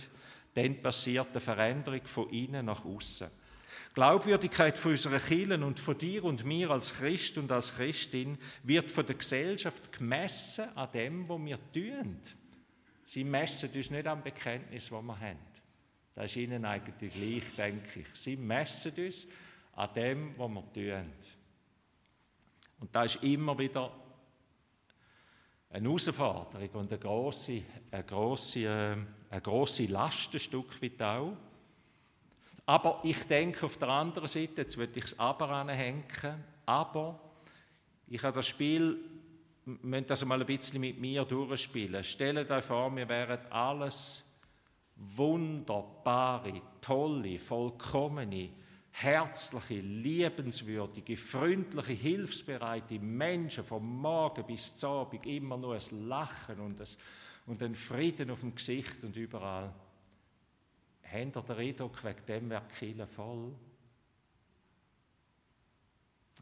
dann 0.55 0.81
passiert 0.81 1.27
eine 1.31 1.39
Veränderung 1.39 2.01
von 2.05 2.29
innen 2.29 2.65
nach 2.65 2.83
außen. 2.83 3.27
Glaubwürdigkeit 3.93 4.77
von 4.77 4.91
unserer 4.91 5.19
Kirche 5.19 5.63
und 5.63 5.79
von 5.79 5.97
dir 5.97 6.23
und 6.23 6.43
mir 6.43 6.69
als 6.69 6.93
Christ 6.93 7.37
und 7.37 7.51
als 7.51 7.75
Christin 7.75 8.37
wird 8.63 8.89
von 8.91 9.05
der 9.05 9.15
Gesellschaft 9.15 9.91
gemessen 9.91 10.65
an 10.75 10.91
dem, 10.91 11.29
was 11.29 11.39
wir 11.39 11.59
tun. 11.71 12.19
Sie 13.03 13.23
messen 13.23 13.69
uns 13.73 13.91
nicht 13.91 14.07
am 14.07 14.23
Bekenntnis, 14.23 14.89
das 14.89 15.01
wir 15.01 15.19
haben. 15.19 15.39
Das 16.13 16.25
ist 16.25 16.37
ihnen 16.37 16.65
eigentlich 16.65 17.13
gleich, 17.13 17.55
denke 17.55 17.99
ich. 18.01 18.07
Sie 18.13 18.35
messen 18.35 18.93
uns 18.97 19.27
an 19.75 19.93
dem, 19.93 20.37
was 20.37 20.49
wir 20.49 20.73
tun. 20.73 21.13
Und 22.79 22.95
da 22.95 23.03
ist 23.03 23.23
immer 23.23 23.57
wieder 23.57 23.91
eine 25.69 25.87
Herausforderung 25.87 26.69
und 26.71 26.91
eine 26.91 26.99
grosse, 26.99 27.61
eine 27.91 28.03
grosse, 28.03 28.59
äh, 28.59 28.97
eine 29.35 29.41
grosse 29.41 29.85
Last 29.87 30.33
ein 30.33 30.39
Stück 30.39 30.81
weit 30.81 31.01
auch. 31.01 31.33
Aber 32.65 33.01
ich 33.03 33.23
denke 33.25 33.65
auf 33.65 33.77
der 33.77 33.89
anderen 33.89 34.27
Seite, 34.27 34.61
jetzt 34.61 34.77
würde 34.77 34.97
ich 34.97 35.05
es 35.05 35.19
aber 35.19 35.49
anhängen, 35.49 36.03
aber 36.65 37.19
ich 38.07 38.23
habe 38.23 38.35
das 38.35 38.47
Spiel, 38.47 38.97
müsst 39.65 40.09
das 40.09 40.25
mal 40.25 40.39
ein 40.39 40.47
bisschen 40.47 40.79
mit 40.79 40.99
mir 40.99 41.25
durchspielen. 41.25 42.03
Stellt 42.03 42.49
euch 42.49 42.63
vor, 42.63 42.95
wir 42.95 43.07
wären 43.07 43.39
alles 43.51 44.23
wunderbare, 44.95 46.61
tolle, 46.81 47.37
vollkommene, 47.37 48.49
herzliche, 48.91 49.81
liebenswürdige, 49.81 51.17
freundliche, 51.17 51.91
hilfsbereite 51.91 52.97
Menschen 52.99 53.65
vom 53.65 53.97
Morgen 53.97 54.45
bis 54.45 54.75
zum 54.75 54.91
Abend 54.91 55.25
immer 55.25 55.57
nur 55.57 55.75
ein 55.75 56.07
Lachen 56.07 56.59
und 56.61 56.79
ein, 56.79 56.87
und 57.45 57.61
ein 57.61 57.75
Frieden 57.75 58.31
auf 58.31 58.39
dem 58.41 58.55
Gesicht 58.55 59.03
und 59.03 59.15
überall. 59.15 59.73
Habt 61.03 61.35
ihr 61.35 61.41
den 61.41 61.57
Eindruck, 61.57 62.03
wegen 62.03 62.25
dem 62.25 62.49
wäre 62.49 62.63
die 62.81 63.05
voll? 63.05 63.55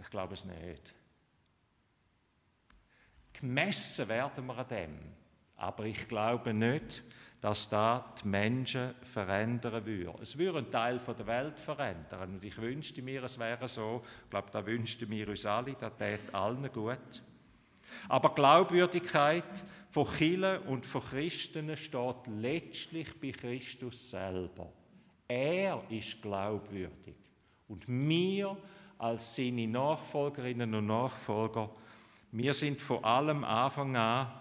Ich 0.02 0.10
glaube 0.10 0.34
es 0.34 0.46
nicht. 0.46 0.94
Gemessen 3.34 4.08
werden 4.08 4.46
wir 4.46 4.58
an 4.58 4.68
dem, 4.68 5.00
aber 5.58 5.86
ich 5.86 6.08
glaube 6.08 6.54
nicht, 6.54 7.04
dass 7.42 7.68
da 7.68 8.14
die 8.24 8.28
Menschen 8.30 8.96
verändern 9.02 9.86
würde. 9.86 10.18
Es 10.22 10.38
würde 10.38 10.60
einen 10.60 10.72
Teil 10.72 10.98
der 10.98 11.28
Welt 11.28 11.60
verändern. 11.60 12.36
Und 12.36 12.44
ich 12.44 12.58
wünschte 12.58 13.02
mir, 13.02 13.22
es 13.24 13.38
wäre 13.38 13.68
so. 13.68 14.02
Ich 14.24 14.30
glaube, 14.30 14.50
da 14.50 14.66
wünschten 14.66 15.10
wir 15.10 15.28
uns 15.28 15.46
alle, 15.46 15.74
das 15.74 15.98
täte 15.98 16.34
allen 16.34 16.72
gut. 16.72 17.22
Aber 18.08 18.34
Glaubwürdigkeit 18.34 19.66
von 19.94 20.08
Chile 20.08 20.60
und 20.62 20.88
von 20.88 21.04
Christen 21.04 21.78
steht 21.78 22.28
letztlich 22.40 23.10
bei 23.22 23.30
Christus 23.30 24.10
selber. 24.10 24.74
Er 25.28 25.84
ist 25.88 26.20
glaubwürdig. 26.20 27.14
Und 27.68 27.88
wir 27.88 28.58
als 28.98 29.36
seine 29.36 29.68
Nachfolgerinnen 29.68 30.74
und 30.74 30.88
Nachfolger, 30.88 31.70
wir 32.32 32.56
sind 32.56 32.82
von 32.82 33.04
allem 33.04 33.44
Anfang 33.44 33.96
an 33.96 34.32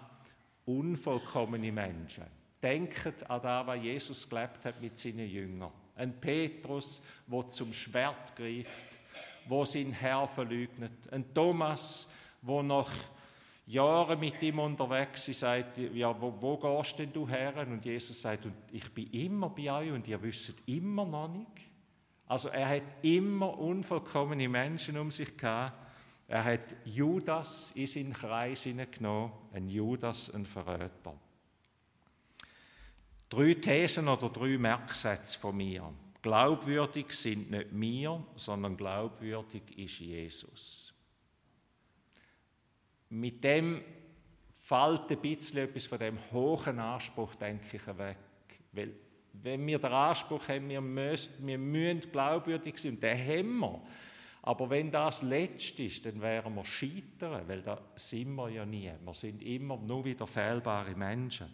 unvollkommene 0.65 1.71
Menschen. 1.71 2.25
Denkt 2.59 3.29
an 3.29 3.41
das, 3.43 3.67
was 3.67 3.83
Jesus 3.83 4.27
gelebt 4.27 4.65
hat 4.65 4.81
mit 4.81 4.97
seinen 4.97 5.29
Jüngern. 5.29 5.71
Ein 5.95 6.19
Petrus, 6.19 7.03
der 7.27 7.47
zum 7.49 7.71
Schwert 7.71 8.35
greift, 8.35 8.97
wo 9.47 9.63
sein 9.65 9.91
Herr 9.91 10.27
verleugnet. 10.27 11.11
Ein 11.11 11.31
Thomas, 11.31 12.11
wo 12.41 12.63
nach 12.63 12.89
Jahren 13.65 14.19
mit 14.19 14.41
ihm 14.41 14.59
unterwegs 14.59 15.27
ist, 15.29 15.39
sagt, 15.39 15.77
ja, 15.77 16.19
wo, 16.19 16.33
wo 16.39 16.57
gehst 16.57 16.99
denn 16.99 17.13
du 17.13 17.27
her? 17.27 17.53
Und 17.65 17.85
Jesus 17.85 18.21
sagt, 18.21 18.47
ich 18.71 18.93
bin 18.93 19.09
immer 19.11 19.49
bei 19.49 19.71
euch 19.71 19.91
und 19.91 20.07
ihr 20.07 20.21
wisst 20.21 20.67
immer 20.67 21.05
noch 21.05 21.29
nicht. 21.29 21.69
Also 22.27 22.49
er 22.49 22.67
hat 22.67 23.03
immer 23.03 23.57
unvollkommene 23.57 24.49
Menschen 24.49 24.97
um 24.97 25.11
sich 25.11 25.37
gehabt. 25.37 25.77
Er 26.27 26.43
hat 26.43 26.75
Judas 26.85 27.71
in 27.71 27.87
seinen 27.87 28.13
Kreis 28.13 28.63
hineingenommen, 28.63 29.31
ein 29.53 29.69
Judas, 29.69 30.33
ein 30.33 30.45
Verräter. 30.45 31.13
Drei 33.29 33.53
Thesen 33.55 34.07
oder 34.07 34.29
drei 34.29 34.57
Merksätze 34.57 35.39
von 35.39 35.57
mir. 35.57 35.91
Glaubwürdig 36.21 37.11
sind 37.13 37.51
nicht 37.51 37.67
wir, 37.71 38.23
sondern 38.35 38.77
glaubwürdig 38.77 39.77
ist 39.77 39.99
Jesus. 39.99 40.92
Mit 43.13 43.43
dem 43.43 43.81
fällt 44.55 45.11
ein 45.11 45.21
bisschen 45.21 45.59
etwas 45.59 45.85
von 45.85 45.99
dem 45.99 46.17
hohen 46.31 46.79
Anspruch, 46.79 47.35
denke 47.35 47.77
ich, 47.77 47.87
weg. 47.97 48.17
Weil, 48.71 48.93
wenn 49.33 49.67
wir 49.67 49.77
den 49.77 49.91
Anspruch 49.91 50.47
haben, 50.47 50.67
wir 50.67 50.81
müssen, 50.81 51.45
wir 51.45 51.59
müssen 51.59 52.01
glaubwürdig 52.11 52.75
sein, 52.77 52.99
den 52.99 53.17
haben 53.17 53.59
wir. 53.59 53.81
Aber 54.41 54.69
wenn 54.69 54.89
das 54.89 55.21
letzt 55.21 55.79
ist, 55.79 56.05
dann 56.05 56.21
werden 56.21 56.55
wir 56.55 56.65
scheitern, 56.65 57.47
weil 57.47 57.61
da 57.61 57.79
sind 57.95 58.33
wir 58.33 58.49
ja 58.49 58.65
nie. 58.65 58.91
Wir 59.03 59.13
sind 59.13 59.43
immer 59.43 59.77
nur 59.77 60.03
wieder 60.03 60.25
fehlbare 60.25 60.95
Menschen. 60.95 61.47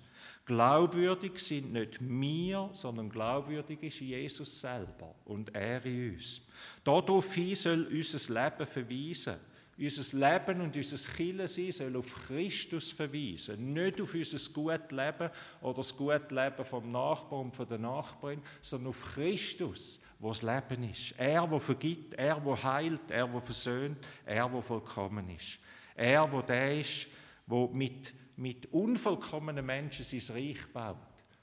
Glaubwürdig 0.45 1.39
sind 1.39 1.73
nicht 1.73 1.99
wir, 1.99 2.69
sondern 2.71 3.09
glaubwürdig 3.09 3.83
ist 3.83 3.99
Jesus 3.99 4.61
selber 4.61 5.13
und 5.25 5.53
er 5.53 5.85
in 5.85 6.13
uns. 6.13 6.41
Daraufhin 6.83 7.53
soll 7.53 7.85
unser 7.91 8.33
Leben 8.33 8.65
verweisen. 8.65 9.35
Unser 9.79 10.17
Leben 10.17 10.61
und 10.61 10.75
unser 10.75 11.11
Kirchensein 11.13 11.71
soll 11.71 11.95
auf 11.95 12.27
Christus 12.27 12.91
verweisen. 12.91 13.73
Nicht 13.73 14.01
auf 14.01 14.13
unser 14.13 14.53
gutes 14.53 14.91
Leben 14.91 15.29
oder 15.61 15.73
das 15.77 15.95
gute 15.95 16.35
Leben 16.35 16.65
vom 16.65 16.91
Nachbarn 16.91 17.45
und 17.45 17.55
von 17.55 17.67
der 17.67 17.77
Nachbarin, 17.77 18.41
sondern 18.61 18.89
auf 18.89 19.13
Christus, 19.13 20.01
wo 20.19 20.29
das 20.29 20.41
Leben 20.41 20.89
ist. 20.89 21.13
Er, 21.17 21.47
der 21.47 21.59
vergibt, 21.59 22.15
er, 22.15 22.41
der 22.41 22.63
heilt, 22.63 23.09
er, 23.09 23.27
der 23.27 23.41
versöhnt, 23.41 23.97
er, 24.25 24.49
der 24.49 24.61
vollkommen 24.61 25.29
ist. 25.29 25.59
Er, 25.95 26.27
der 26.27 26.43
der 26.43 26.79
ist, 26.79 27.07
der 27.47 27.67
mit 27.69 28.13
mit 28.39 28.71
unvollkommenen 28.71 29.65
Menschen 29.65 30.05
sein 30.05 30.35
Reich 30.35 30.65
baut, 30.71 30.97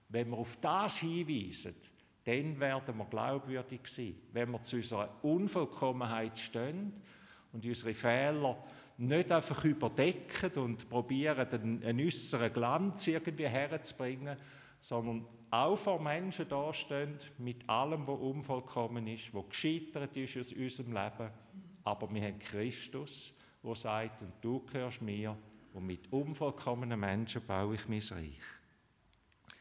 wenn 0.09 0.31
wir 0.31 0.39
auf 0.39 0.57
das 0.61 0.99
hinweisen, 0.99 1.75
dann 2.25 2.59
werden 2.59 2.97
wir 2.97 3.05
glaubwürdig 3.05 3.87
sein. 3.87 4.15
Wenn 4.33 4.51
wir 4.51 4.63
zu 4.63 4.77
unserer 4.77 5.23
Unvollkommenheit 5.23 6.39
stehen 6.39 6.95
und 7.57 7.65
unsere 7.65 7.95
Fehler 7.95 8.57
nicht 8.99 9.33
einfach 9.33 9.65
überdecken 9.65 10.53
und 10.63 10.89
probieren, 10.89 11.83
einen 11.83 12.01
äußeren 12.01 12.53
Glanz 12.53 13.07
irgendwie 13.07 13.49
herzubringen, 13.49 14.37
sondern 14.79 15.27
auch 15.51 15.77
vor 15.77 16.01
Menschen 16.01 16.49
dastehen 16.49 17.19
mit 17.39 17.67
allem, 17.69 18.07
was 18.07 18.19
unvollkommen 18.19 19.07
ist, 19.07 19.33
was 19.33 19.49
gescheitert 19.49 20.17
ist 20.17 20.37
aus 20.37 20.53
unserem 20.53 20.93
Leben. 20.93 21.31
Aber 21.85 22.13
wir 22.13 22.23
haben 22.23 22.39
Christus, 22.39 23.35
der 23.63 23.75
sagt, 23.75 24.21
und 24.23 24.33
du 24.43 24.61
gehörst 24.61 25.01
mir 25.01 25.37
und 25.73 25.87
mit 25.87 26.13
unvollkommenen 26.13 27.01
Menschen 27.01 27.47
baue 27.47 27.77
ich 27.77 27.89
mein 27.89 28.01
Reich. 28.01 28.41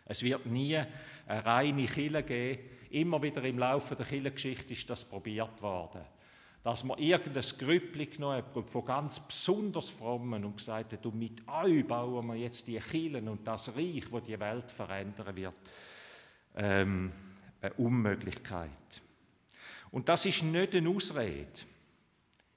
Es 0.06 0.22
wird 0.22 0.46
nie 0.46 0.76
eine 0.76 1.46
reine 1.46 1.86
Kille 1.86 2.24
geben. 2.24 2.70
Immer 2.90 3.22
wieder 3.22 3.44
im 3.44 3.58
Laufe 3.58 3.96
der 3.96 4.06
Kirchengeschichte 4.06 4.74
ist 4.74 4.90
das 4.90 5.06
probiert 5.06 5.62
worden. 5.62 6.02
Dass 6.66 6.84
man 6.84 6.98
irgendein 6.98 7.44
Grüppli 7.60 8.08
genommen 8.08 8.38
hat 8.38 8.70
von 8.72 8.84
ganz 8.84 9.20
besonders 9.20 9.92
Frommen 9.92 10.44
und 10.44 10.58
gesagt 10.58 10.94
hat, 10.94 11.06
und 11.06 11.14
mit 11.14 11.48
euch 11.48 11.86
bauen 11.86 12.26
wir 12.26 12.34
jetzt 12.34 12.68
die 12.68 12.80
Kielen 12.80 13.30
und 13.30 13.46
das 13.48 13.76
Reich, 13.76 14.12
wo 14.12 14.20
die 14.20 14.40
Welt 14.40 14.72
verändern 14.72 15.36
wird. 15.36 15.54
Ähm, 16.56 17.12
eine 17.62 17.74
Unmöglichkeit. 17.74 18.72
Und 19.92 20.10
das 20.10 20.26
ist 20.26 20.42
nicht 20.42 20.74
eine 20.74 20.90
Ausrede. 20.90 21.52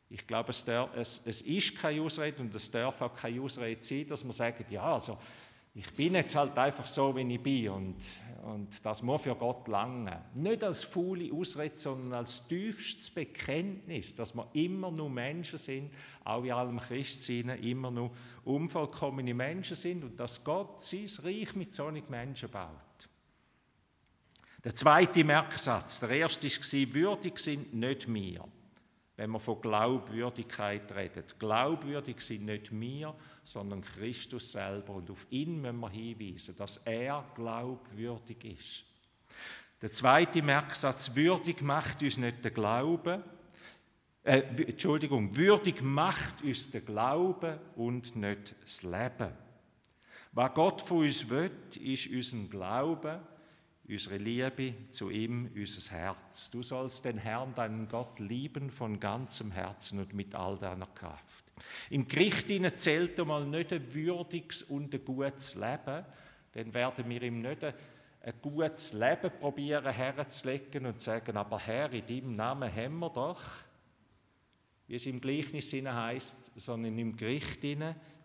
Ich 0.09 0.27
glaube, 0.27 0.53
es, 0.53 0.65
darf, 0.65 0.89
es, 0.97 1.21
es, 1.27 1.43
ist 1.43 1.77
keine 1.77 2.01
Ausrede 2.01 2.41
und 2.41 2.55
es 2.55 2.71
darf 2.71 3.03
auch 3.03 3.13
keine 3.13 3.43
Ausrede 3.43 3.83
sein, 3.83 4.07
dass 4.07 4.25
man 4.25 4.33
sagt, 4.33 4.71
ja, 4.71 4.91
also 4.91 5.19
ich 5.75 5.93
bin 5.93 6.15
jetzt 6.15 6.35
halt 6.35 6.57
einfach 6.57 6.87
so, 6.87 7.15
wie 7.15 7.35
ich 7.35 7.43
bin 7.43 7.69
und, 7.69 8.07
und 8.49 8.85
das 8.85 9.03
muss 9.03 9.23
für 9.23 9.35
Gott 9.35 9.69
lange. 9.69 10.25
Nicht 10.35 10.65
als 10.65 10.85
faule 10.85 11.33
Ausrede, 11.33 11.77
sondern 11.77 12.15
als 12.15 12.49
tiefstes 12.49 13.11
Bekenntnis, 13.11 14.15
dass 14.15 14.35
wir 14.35 14.49
immer 14.55 14.91
nur 14.91 15.11
Menschen 15.11 15.59
sind, 15.59 15.91
auch 16.25 16.43
in 16.43 16.53
allem 16.53 16.79
Christsein 16.79 17.51
immer 17.63 17.91
nur 17.91 18.11
unvollkommene 18.45 19.35
Menschen 19.35 19.77
sind 19.77 20.03
und 20.03 20.19
dass 20.19 20.43
Gott 20.43 20.81
sein 20.81 21.09
Reich 21.23 21.55
mit 21.57 21.75
solchen 21.75 22.09
Menschen 22.09 22.49
baut. 22.49 23.09
Der 24.65 24.75
zweite 24.75 25.23
Merksatz, 25.25 26.01
der 26.01 26.11
erste 26.11 26.49
war, 26.49 26.95
würdig 26.95 27.39
sind 27.39 27.75
nicht 27.75 28.13
wir 28.13 28.45
wenn 29.19 29.33
wir 29.33 29.41
von 29.41 29.61
Glaubwürdigkeit 29.61 30.95
reden. 30.95 31.25
Glaubwürdig 31.41 32.21
sind 32.21 32.45
nicht 32.45 32.71
wir, 32.71 33.13
sondern 33.43 33.81
Christus 33.81 34.53
selber. 34.53 34.95
Und 34.95 35.11
auf 35.11 35.27
ihn 35.31 35.61
müssen 35.61 35.81
wir 35.81 35.91
hinweisen, 35.91 36.57
dass 36.57 36.77
er 36.79 37.25
glaubwürdig 37.35 38.45
ist. 38.45 38.85
Der 39.83 39.91
zweite 39.91 40.41
Merksatz, 40.41 41.17
würdig 41.17 41.63
macht 41.63 42.01
uns 42.01 42.17
nicht 42.17 42.45
der 42.45 42.53
Glaube, 42.53 43.25
äh, 44.23 44.39
Entschuldigung, 44.39 45.35
würdig 45.35 45.83
macht 45.83 46.45
uns 46.45 46.71
der 46.71 46.83
Glaube 46.83 47.61
und 47.75 48.15
nicht 48.15 48.55
das 48.63 48.85
Leben. 48.85 49.33
Was 50.31 50.55
Gott 50.55 50.81
von 50.81 50.99
uns 50.99 51.29
will, 51.29 51.51
ist 51.81 52.07
unser 52.07 52.49
Glaube 52.49 53.21
unsere 53.89 54.19
Liebe 54.19 54.75
zu 54.91 55.11
ihm, 55.11 55.51
unser 55.55 55.97
Herz. 55.97 56.51
Du 56.51 56.63
sollst 56.63 57.05
den 57.05 57.19
Herrn, 57.19 57.55
deinen 57.55 57.89
Gott, 57.89 58.21
lieben 58.21 58.71
von 58.71 59.01
ganzem 59.01 59.51
Herzen 59.51 60.01
und 60.01 60.13
mit 60.13 60.35
all 60.35 60.59
deiner 60.59 60.87
Kraft. 60.87 61.45
Im 61.91 62.07
Gericht 62.07 62.49
zählt 62.79 63.19
einmal 63.19 63.47
nicht 63.47 63.73
ein 63.73 63.93
würdiges 63.93 64.63
und 64.65 64.95
ein 64.95 65.05
gutes 65.05 65.55
Leben, 65.55 66.05
dann 66.53 66.75
werden 66.75 67.09
wir 67.09 67.23
ihm 67.23 67.41
nicht 67.41 67.65
ein, 67.65 67.75
gutes 68.43 68.93
Leben 68.93 69.31
probieren 69.41 69.93
herzulegen 69.93 70.87
und 70.87 71.01
sagen, 71.01 71.37
aber 71.37 71.59
Herr, 71.59 71.93
in 71.93 72.07
deinem 72.07 72.37
Namen 72.37 72.75
haben 72.75 72.99
wir 72.99 73.11
doch, 73.11 73.43
wie 74.87 74.97
es 74.97 75.07
im 75.07 75.21
Gleichnis 75.21 75.73
heißt, 75.73 76.53
sondern 76.57 76.99
im 76.99 77.17
Gericht 77.17 77.63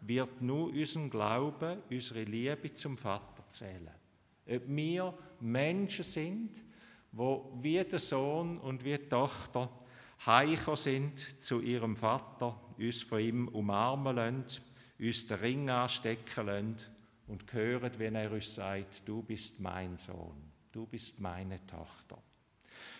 wird 0.02 0.42
nur 0.42 0.70
unseren 0.70 1.10
Glauben, 1.10 1.82
unsere 1.90 2.24
Liebe 2.24 2.74
zum 2.74 2.98
Vater 2.98 3.44
zählen. 3.50 4.03
Ob 4.48 4.62
wir 4.68 5.14
Menschen 5.40 6.04
sind, 6.04 6.64
wo 7.12 7.52
wie 7.62 7.84
der 7.84 8.00
Sohn 8.00 8.58
und 8.58 8.84
wie 8.84 8.98
die 8.98 9.08
Tochter 9.08 9.70
heimgekommen 10.26 10.78
sind 10.78 11.42
zu 11.42 11.62
ihrem 11.62 11.96
Vater, 11.96 12.60
uns 12.78 13.04
von 13.04 13.20
ihm 13.20 13.48
umarmen 13.50 14.16
lassen, 14.16 14.62
uns 15.00 15.28
den 15.28 15.38
Ring 15.38 15.70
anstecken 15.70 16.46
lassen 16.46 16.76
und 17.28 17.52
hören, 17.54 17.92
wenn 17.98 18.16
er 18.16 18.32
uns 18.32 18.56
sagt, 18.56 19.08
du 19.08 19.22
bist 19.22 19.60
mein 19.60 19.98
Sohn, 19.98 20.52
du 20.72 20.86
bist 20.86 21.22
meine 21.22 21.66
Tochter. 21.66 22.18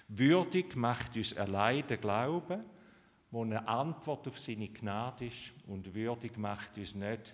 Würdig 0.08 0.76
macht 0.76 1.16
uns 1.16 1.36
allein 1.36 1.88
der 1.88 1.98
Glaube, 1.98 2.64
wo 3.32 3.44
eine 3.44 3.68
Antwort 3.68 4.28
auf 4.28 4.40
seine 4.40 4.70
Gnade 4.70 5.26
ist 5.26 5.54
und 5.68 5.94
würdig 5.96 6.38
macht 6.38 6.78
uns 6.78 6.94
nicht 6.94 7.34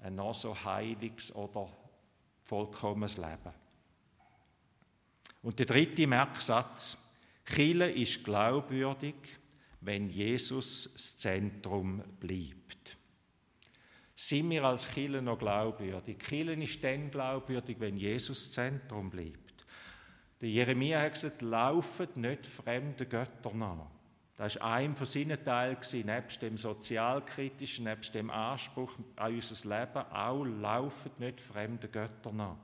ein 0.00 0.14
noch 0.14 0.34
so 0.34 0.54
heiliges 0.64 1.34
oder 1.34 1.68
vollkommenes 2.48 3.18
Leben. 3.18 3.52
Und 5.42 5.58
der 5.58 5.66
dritte 5.66 6.06
Merksatz, 6.06 7.14
Chile 7.44 7.92
ist 7.92 8.24
glaubwürdig, 8.24 9.14
wenn 9.82 10.08
Jesus 10.08 10.90
das 10.94 11.18
Zentrum 11.18 12.02
bleibt. 12.18 12.96
Sind 14.14 14.50
wir 14.50 14.64
als 14.64 14.92
Chile 14.92 15.20
noch 15.20 15.38
glaubwürdig? 15.38 16.18
Chile 16.18 16.54
ist 16.54 16.82
dann 16.82 17.10
glaubwürdig, 17.10 17.78
wenn 17.78 17.98
Jesus 17.98 18.46
das 18.46 18.52
Zentrum 18.52 19.10
bleibt. 19.10 19.66
Der 20.40 20.48
Jeremia 20.48 21.02
hat 21.02 21.12
gesagt, 21.12 21.42
laufet 21.42 22.16
nicht 22.16 22.46
fremde 22.46 23.06
Götter 23.06 23.52
nach. 23.52 23.90
Das 24.38 24.54
war 24.60 24.74
ein 24.74 24.94
von 24.94 25.06
Teilen, 25.44 25.76
nebst 26.04 26.42
dem 26.42 26.56
sozialkritischen, 26.56 27.86
nebst 27.86 28.14
dem 28.14 28.30
Anspruch 28.30 28.92
an 29.16 29.34
unser 29.34 29.68
Leben, 29.68 30.12
auch 30.12 30.44
laufet 30.44 31.18
nicht 31.18 31.40
fremde 31.40 31.88
Götter 31.88 32.32
nach. 32.32 32.56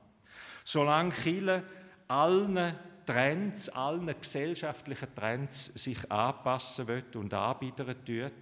Solange 0.63 1.11
Chile 1.11 1.63
allen 2.07 2.75
Trends, 3.05 3.67
allen 3.67 4.07
gesellschaftlichen 4.07 5.13
Trends 5.13 5.65
sich 5.65 6.09
anpassen 6.09 6.87
wird 6.87 7.13
und 7.17 7.33
anbieten 7.33 7.93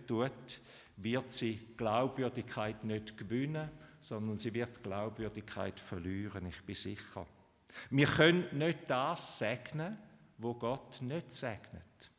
tut, 0.08 0.62
wird 0.98 1.32
sie 1.34 1.60
Glaubwürdigkeit 1.76 2.84
nicht 2.84 3.18
gewinnen, 3.18 3.68
sondern 4.00 4.38
sie 4.38 4.54
wird 4.54 4.84
Glaubwürdigkeit 4.84 5.80
verlieren, 5.80 6.46
ich 6.46 6.62
bin 6.62 6.76
sicher. 6.76 7.26
Wir 7.90 8.06
können 8.06 8.46
nicht 8.52 8.82
das 8.88 9.40
segnen, 9.40 9.98
wo 10.38 10.54
Gott 10.54 11.02
nicht 11.02 11.32
segnet. 11.32 12.13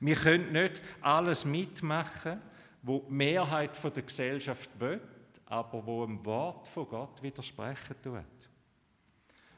Wir 0.00 0.16
können 0.16 0.52
nicht 0.52 0.80
alles 1.00 1.44
mitmachen, 1.44 2.40
wo 2.82 3.00
die 3.00 3.12
Mehrheit 3.12 3.82
der 3.82 4.02
Gesellschaft 4.02 4.70
will, 4.78 5.00
aber 5.46 5.86
wo 5.86 6.04
im 6.04 6.24
Wort 6.24 6.68
von 6.68 6.88
Gott 6.88 7.22
widersprechen 7.22 7.96
tut. 8.02 8.24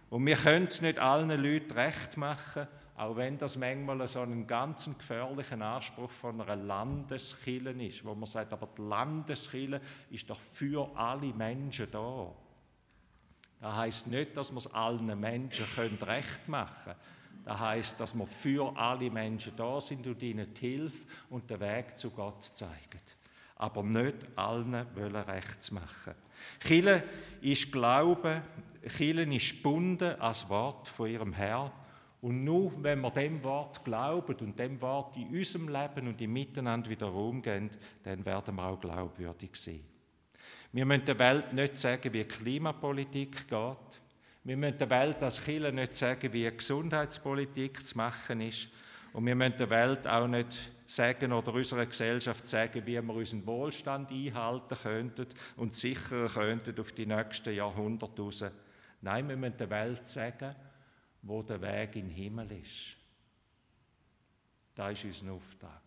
Und 0.08 0.24
wir 0.24 0.36
können 0.36 0.66
es 0.66 0.80
nicht 0.82 0.98
allen 0.98 1.30
Leuten 1.30 1.72
recht 1.72 2.16
machen, 2.16 2.68
auch 2.96 3.16
wenn 3.16 3.36
das 3.36 3.56
manchmal 3.56 4.06
so 4.08 4.20
einen 4.20 4.46
ganz 4.46 4.86
gefährlichen 4.86 5.60
Anspruch 5.60 6.10
von 6.10 6.40
einer 6.40 6.56
Landeskille 6.56 7.72
ist, 7.72 8.04
wo 8.04 8.14
man 8.14 8.26
sagt, 8.26 8.52
aber 8.52 8.68
die 8.78 8.82
Landeskille 8.82 9.80
ist 10.10 10.30
doch 10.30 10.40
für 10.40 10.88
alle 10.96 11.34
Menschen 11.34 11.90
da. 11.90 12.32
Das 13.60 13.74
heißt 13.74 14.06
nicht, 14.08 14.36
dass 14.36 14.50
wir 14.52 14.58
es 14.58 14.72
allen 14.72 15.18
Menschen 15.18 15.66
recht 16.02 16.48
machen 16.48 16.84
können. 16.84 16.96
Das 17.46 17.60
heißt, 17.60 18.00
dass 18.00 18.12
wir 18.18 18.26
für 18.26 18.76
alle 18.76 19.08
Menschen 19.08 19.52
da 19.56 19.80
sind 19.80 20.04
und 20.08 20.20
ihnen 20.20 20.52
die 20.52 20.68
Hilfe 20.68 21.06
und 21.30 21.48
den 21.48 21.60
Weg 21.60 21.96
zu 21.96 22.10
Gott 22.10 22.42
zeigen. 22.42 23.00
Aber 23.54 23.84
nicht 23.84 24.16
allen 24.34 24.84
wollen 24.96 25.14
rechts 25.14 25.70
machen. 25.70 26.14
Chile 26.58 27.04
ist 27.40 27.70
Glaube, 27.70 28.42
Chile 28.96 29.22
ist 29.32 29.58
gebunden 29.58 30.20
als 30.20 30.48
Wort 30.48 30.88
von 30.88 31.08
ihrem 31.08 31.32
Herr. 31.34 31.72
Und 32.20 32.42
nur 32.42 32.82
wenn 32.82 33.00
wir 33.00 33.12
dem 33.12 33.40
Wort 33.44 33.84
glauben 33.84 34.34
und 34.40 34.58
dem 34.58 34.80
Wort 34.82 35.16
in 35.16 35.28
unserem 35.28 35.68
Leben 35.68 36.08
und 36.08 36.20
im 36.20 36.32
Miteinander 36.32 36.90
wieder 36.90 37.12
umgehen, 37.14 37.70
dann 38.02 38.24
werden 38.24 38.56
wir 38.56 38.64
auch 38.64 38.80
glaubwürdig 38.80 39.54
sein. 39.54 39.84
Wir 40.72 40.84
müssen 40.84 41.04
der 41.04 41.18
Welt 41.20 41.52
nicht 41.52 41.76
sagen, 41.76 42.12
wie 42.12 42.24
Klimapolitik 42.24 43.46
geht. 43.46 44.00
Wir 44.46 44.56
müssen 44.56 44.78
der 44.78 44.90
Welt 44.90 45.20
als 45.24 45.42
Kirche 45.42 45.72
nicht 45.72 45.92
sagen, 45.92 46.32
wie 46.32 46.48
Gesundheitspolitik 46.48 47.84
zu 47.84 47.96
machen 47.96 48.40
ist. 48.40 48.68
Und 49.12 49.26
wir 49.26 49.34
müssen 49.34 49.56
der 49.58 49.68
Welt 49.68 50.06
auch 50.06 50.28
nicht 50.28 50.70
sagen 50.86 51.32
oder 51.32 51.52
unserer 51.52 51.84
Gesellschaft 51.84 52.46
sagen, 52.46 52.86
wie 52.86 53.02
wir 53.02 53.10
unseren 53.10 53.44
Wohlstand 53.44 54.12
einhalten 54.12 54.78
könnten 54.80 55.26
und 55.56 55.74
sichern 55.74 56.28
könnten 56.28 56.78
auf 56.78 56.92
die 56.92 57.06
nächsten 57.06 57.56
Jahrhunderte 57.56 58.22
raus. 58.22 58.44
Nein, 59.00 59.28
wir 59.28 59.36
müssen 59.36 59.56
der 59.56 59.70
Welt 59.70 60.06
sagen, 60.06 60.54
wo 61.22 61.42
der 61.42 61.60
Weg 61.60 61.96
in 61.96 62.06
den 62.06 62.14
Himmel 62.14 62.52
ist. 62.52 62.96
Das 64.76 64.92
ist 65.02 65.22
unser 65.22 65.32
Auftrag. 65.32 65.85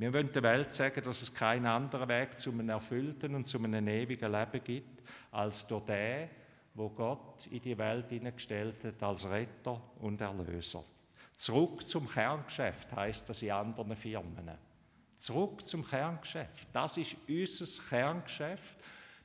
Wir 0.00 0.14
wollen 0.14 0.32
der 0.32 0.42
Welt 0.42 0.72
sagen, 0.72 1.02
dass 1.02 1.20
es 1.20 1.34
keinen 1.34 1.66
anderen 1.66 2.08
Weg 2.08 2.38
zu 2.38 2.50
einem 2.52 2.70
erfüllten 2.70 3.34
und 3.34 3.46
zu 3.46 3.62
einem 3.62 3.86
ewigen 3.86 4.32
Leben 4.32 4.64
gibt, 4.64 5.02
als 5.30 5.66
durch 5.66 5.84
den, 5.84 6.30
wo 6.72 6.88
Gott 6.88 7.46
in 7.48 7.60
die 7.60 7.76
Welt 7.76 8.08
hineingestellt 8.08 8.82
hat 8.82 9.02
als 9.02 9.28
Retter 9.28 9.78
und 9.98 10.18
Erlöser. 10.22 10.82
Zurück 11.36 11.86
zum 11.86 12.08
Kerngeschäft 12.08 12.96
heißt 12.96 13.28
das 13.28 13.42
in 13.42 13.50
anderen 13.50 13.94
Firmen. 13.94 14.50
Zurück 15.18 15.66
zum 15.66 15.86
Kerngeschäft. 15.86 16.68
Das 16.72 16.96
ist 16.96 17.18
unser 17.28 17.82
Kerngeschäft. 17.90 18.78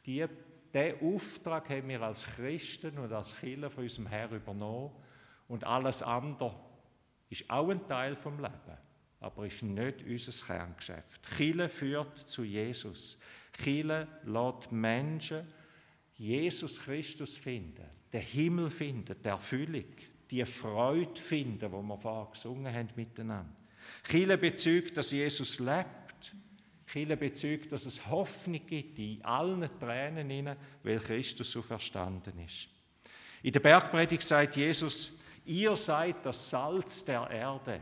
Die, 0.05 0.25
diesen 0.73 1.15
Auftrag 1.15 1.69
haben 1.69 1.87
wir 1.87 2.01
als 2.01 2.25
Christen 2.25 2.97
und 2.97 3.13
als 3.13 3.39
Kirche 3.39 3.69
von 3.69 3.83
unserem 3.83 4.07
Herrn 4.07 4.35
übernommen. 4.35 4.91
Und 5.47 5.63
alles 5.63 6.03
andere 6.03 6.53
ist 7.29 7.49
auch 7.49 7.69
ein 7.69 7.87
Teil 7.87 8.13
vom 8.13 8.41
Leben, 8.41 8.77
aber 9.25 9.47
ist 9.47 9.63
nicht 9.63 10.03
unser 10.03 10.45
Kerngeschäft. 10.45 11.35
Kirche 11.35 11.67
führt 11.67 12.17
zu 12.29 12.43
Jesus. 12.43 13.17
Kirche 13.51 14.07
lässt 14.23 14.71
Menschen 14.71 15.47
Jesus 16.15 16.79
Christus 16.79 17.35
finden, 17.35 17.85
den 18.13 18.21
Himmel 18.21 18.69
finden, 18.69 19.15
die 19.21 19.27
Erfüllung, 19.27 19.85
die 20.29 20.45
Freude 20.45 21.19
finden, 21.19 21.71
wo 21.71 21.81
wir 21.81 21.97
vorher 21.97 22.31
gesungen 22.31 22.71
haben 22.71 22.89
miteinander. 22.95 23.51
Chile 24.07 24.37
bezeugt, 24.37 24.95
dass 24.95 25.11
Jesus 25.11 25.59
lebt. 25.59 26.35
Chile 26.85 27.17
bezeugt, 27.17 27.73
dass 27.73 27.87
es 27.87 28.07
Hoffnung 28.07 28.65
gibt 28.65 28.99
in 28.99 29.25
allen 29.25 29.67
Tränen, 29.79 30.29
hinein, 30.29 30.55
weil 30.83 30.99
Christus 30.99 31.51
so 31.51 31.63
verstanden 31.63 32.39
ist. 32.45 32.69
In 33.41 33.51
der 33.51 33.59
Bergpredigt 33.59 34.23
sagt 34.23 34.55
Jesus, 34.55 35.19
ihr 35.45 35.75
seid 35.75 36.23
das 36.25 36.49
Salz 36.49 37.03
der 37.03 37.27
Erde. 37.29 37.81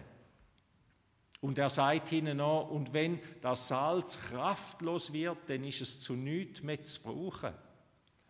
Und 1.44 1.58
er 1.58 1.70
sagt 1.70 2.14
ihnen 2.14 2.38
noch, 2.38 2.70
und 2.70 2.94
wenn 2.94 3.20
das 3.42 3.68
Salz 3.68 4.18
kraftlos 4.18 5.12
wird, 5.12 5.40
dann 5.48 5.66
ist 5.66 5.82
es 5.82 6.00
zu 6.00 6.14
nichts 6.14 6.64
mehr 6.64 6.82
zu 6.82 7.02
brauchen. 7.02 7.54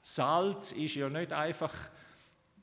Salz 0.02 0.71
ist 0.71 0.95
ja 0.95 1.10
nicht 1.10 1.32
einfach, 1.32 1.71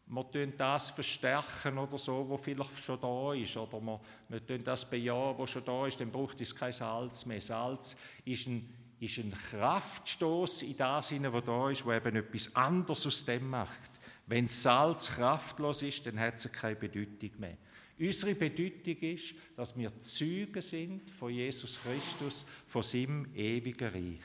wir 0.06 0.28
tun 0.28 0.52
das 0.58 0.90
verstärken 0.90 1.78
oder 1.78 1.96
so, 1.98 2.28
wo 2.28 2.36
vielleicht 2.36 2.82
schon 2.82 3.00
da 3.00 3.32
ist, 3.32 3.56
oder 3.56 3.80
wir, 3.80 4.00
wir 4.28 4.44
tun 4.44 4.64
das 4.64 4.90
bejahen, 4.90 5.38
wo 5.38 5.46
schon 5.46 5.64
da 5.64 5.86
ist, 5.86 6.00
dann 6.00 6.10
braucht 6.10 6.40
es 6.40 6.56
kein 6.56 6.72
Salz 6.72 7.26
mehr. 7.26 7.40
Salz 7.40 7.96
ist 8.24 8.48
ein, 8.48 8.74
ist 8.98 9.18
ein 9.18 9.32
Kraftstoß 9.32 10.62
in 10.62 10.76
das 10.76 11.10
hinein, 11.10 11.32
was 11.32 11.44
da 11.44 11.70
ist, 11.70 11.86
wo 11.86 11.92
eben 11.92 12.16
etwas 12.16 12.56
anderes 12.56 13.06
aus 13.06 13.24
dem 13.24 13.48
macht. 13.48 13.90
Wenn 14.26 14.48
Salz 14.48 15.12
kraftlos 15.12 15.84
ist, 15.84 16.06
dann 16.06 16.18
hat 16.18 16.34
es 16.34 16.50
keine 16.50 16.74
Bedeutung 16.74 17.38
mehr. 17.38 17.56
Unsere 18.00 18.34
Bedeutung 18.34 18.96
ist, 18.96 19.34
dass 19.54 19.76
wir 19.76 20.00
Zeugen 20.00 20.62
sind 20.62 21.10
von 21.10 21.30
Jesus 21.30 21.78
Christus, 21.82 22.46
von 22.66 22.82
seinem 22.82 23.26
ewigen 23.34 23.88
Reich. 23.88 24.24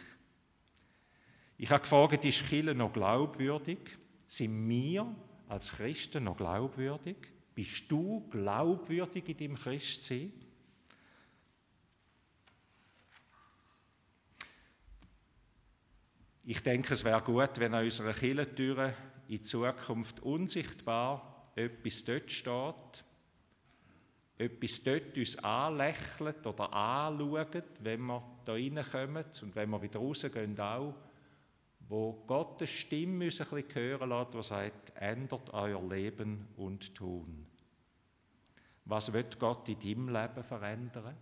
Ich 1.58 1.70
habe 1.70 1.82
gefragt, 1.82 2.24
ist 2.24 2.48
Kirche 2.48 2.74
noch 2.74 2.94
glaubwürdig? 2.94 3.80
Sind 4.28 4.70
wir 4.70 5.14
als 5.50 5.74
Christen 5.74 6.24
noch 6.24 6.38
glaubwürdig? 6.38 7.18
Bist 7.54 7.92
du 7.92 8.26
glaubwürdig 8.30 9.28
in 9.28 9.38
deinem 9.38 9.56
Christsein? 9.56 10.32
Ich 16.46 16.64
denke, 16.64 16.94
es 16.94 17.04
wäre 17.04 17.22
gut, 17.22 17.60
wenn 17.60 17.74
an 17.74 17.84
unserer 17.84 18.14
Kirchentüre 18.14 18.96
in 19.28 19.44
Zukunft 19.44 20.22
unsichtbar 20.22 21.52
etwas 21.56 22.06
dort 22.06 22.32
steht, 22.32 23.04
etwas 24.38 24.84
dort 24.84 25.18
uns 25.18 25.38
anlächelt 25.44 26.46
oder 26.46 26.72
anschaut, 26.74 27.64
wenn 27.80 28.02
wir 28.02 28.24
da 28.44 28.54
reinkommen 28.54 29.26
und 29.42 29.56
wenn 29.56 29.70
wir 29.70 29.82
wieder 29.82 30.00
rausgehen 30.00 30.60
auch, 30.60 30.94
wo 31.88 32.14
Gottes 32.28 32.70
Stimme 32.70 33.26
uns 33.26 33.40
ein 33.42 33.48
bisschen 33.50 33.76
hören 33.76 34.10
lässt, 34.10 34.34
die 34.34 34.44
sagt, 34.44 34.94
ändert 34.96 35.54
euer 35.54 35.82
Leben 35.88 36.48
und 36.58 36.94
Tun. 36.96 37.46
Was 38.86 39.14
wird 39.14 39.40
Gott 39.40 39.70
in 39.70 39.80
deinem 39.80 40.10
Leben 40.10 40.44
verändern? 40.44 41.16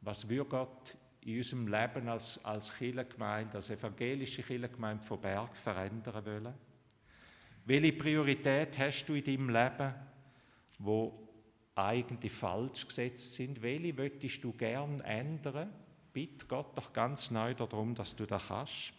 Was 0.00 0.28
wird 0.28 0.50
Gott 0.50 0.96
in 1.20 1.36
unserem 1.36 1.68
Leben 1.68 2.08
als, 2.08 2.44
als 2.44 2.76
Kirchengemeinde, 2.76 3.54
als 3.54 3.70
evangelische 3.70 4.42
Kirchengemeinde 4.42 5.04
von 5.04 5.20
Berg 5.20 5.56
verändern 5.56 6.24
wollen? 6.24 6.54
Welche 7.64 7.92
Priorität 7.92 8.76
hast 8.78 9.06
du 9.06 9.14
in 9.14 9.24
deinem 9.24 9.48
Leben? 9.48 9.94
Wo 10.82 11.28
eigentlich 11.74 12.32
falsch 12.32 12.86
gesetzt 12.86 13.34
sind. 13.34 13.62
Welche 13.62 13.94
möchtest 13.94 14.42
du 14.44 14.52
gern 14.52 15.00
ändern? 15.00 15.72
Bitte 16.12 16.46
Gott 16.46 16.76
doch 16.76 16.92
ganz 16.92 17.30
neu 17.30 17.54
darum, 17.54 17.94
dass 17.94 18.14
du 18.14 18.26
das 18.26 18.48
kannst. 18.48 18.92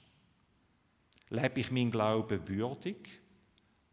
Lebe 1.30 1.60
ich 1.60 1.72
mein 1.72 1.92
Glauben 1.92 2.48
würdig? 2.48 3.22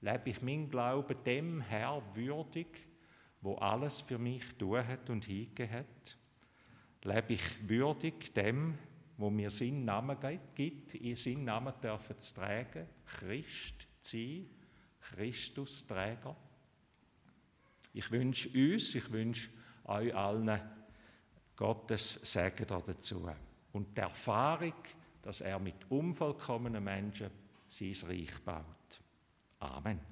Lebe 0.00 0.30
ich 0.30 0.40
mein 0.40 0.70
Glauben 0.70 1.16
dem 1.24 1.60
Herr 1.60 2.02
würdig, 2.14 2.86
wo 3.42 3.56
alles 3.56 4.00
für 4.00 4.18
mich 4.18 4.44
tun 4.56 4.86
hat 4.86 5.10
und 5.10 5.26
hingegeben 5.26 5.70
hat? 5.70 6.16
Lebe 7.02 7.34
ich 7.34 7.68
würdig 7.68 8.32
dem, 8.32 8.78
wo 9.16 9.28
mir 9.28 9.50
seinen 9.50 9.84
Namen 9.84 10.16
gibt, 10.54 10.94
in 10.94 11.16
seinen 11.16 11.44
Namen 11.44 11.74
dürfen 11.82 12.18
zu 12.18 12.34
tragen, 12.34 12.86
Christ 13.04 13.86
zu 14.00 14.16
sein, 14.16 14.50
Christusträger? 15.00 16.36
Ich 17.92 18.10
wünsche 18.10 18.48
uns, 18.50 18.94
ich 18.94 19.10
wünsche 19.10 19.50
euch 19.84 20.14
allen 20.14 20.60
Gottes 21.56 22.14
Segen 22.14 22.66
dazu 22.68 23.28
und 23.72 23.96
die 23.96 24.00
Erfahrung, 24.00 24.74
dass 25.22 25.40
er 25.40 25.58
mit 25.58 25.90
unvollkommenen 25.90 26.82
Menschen 26.82 27.30
sein 27.66 27.94
Reich 28.06 28.40
baut. 28.44 29.00
Amen. 29.58 30.09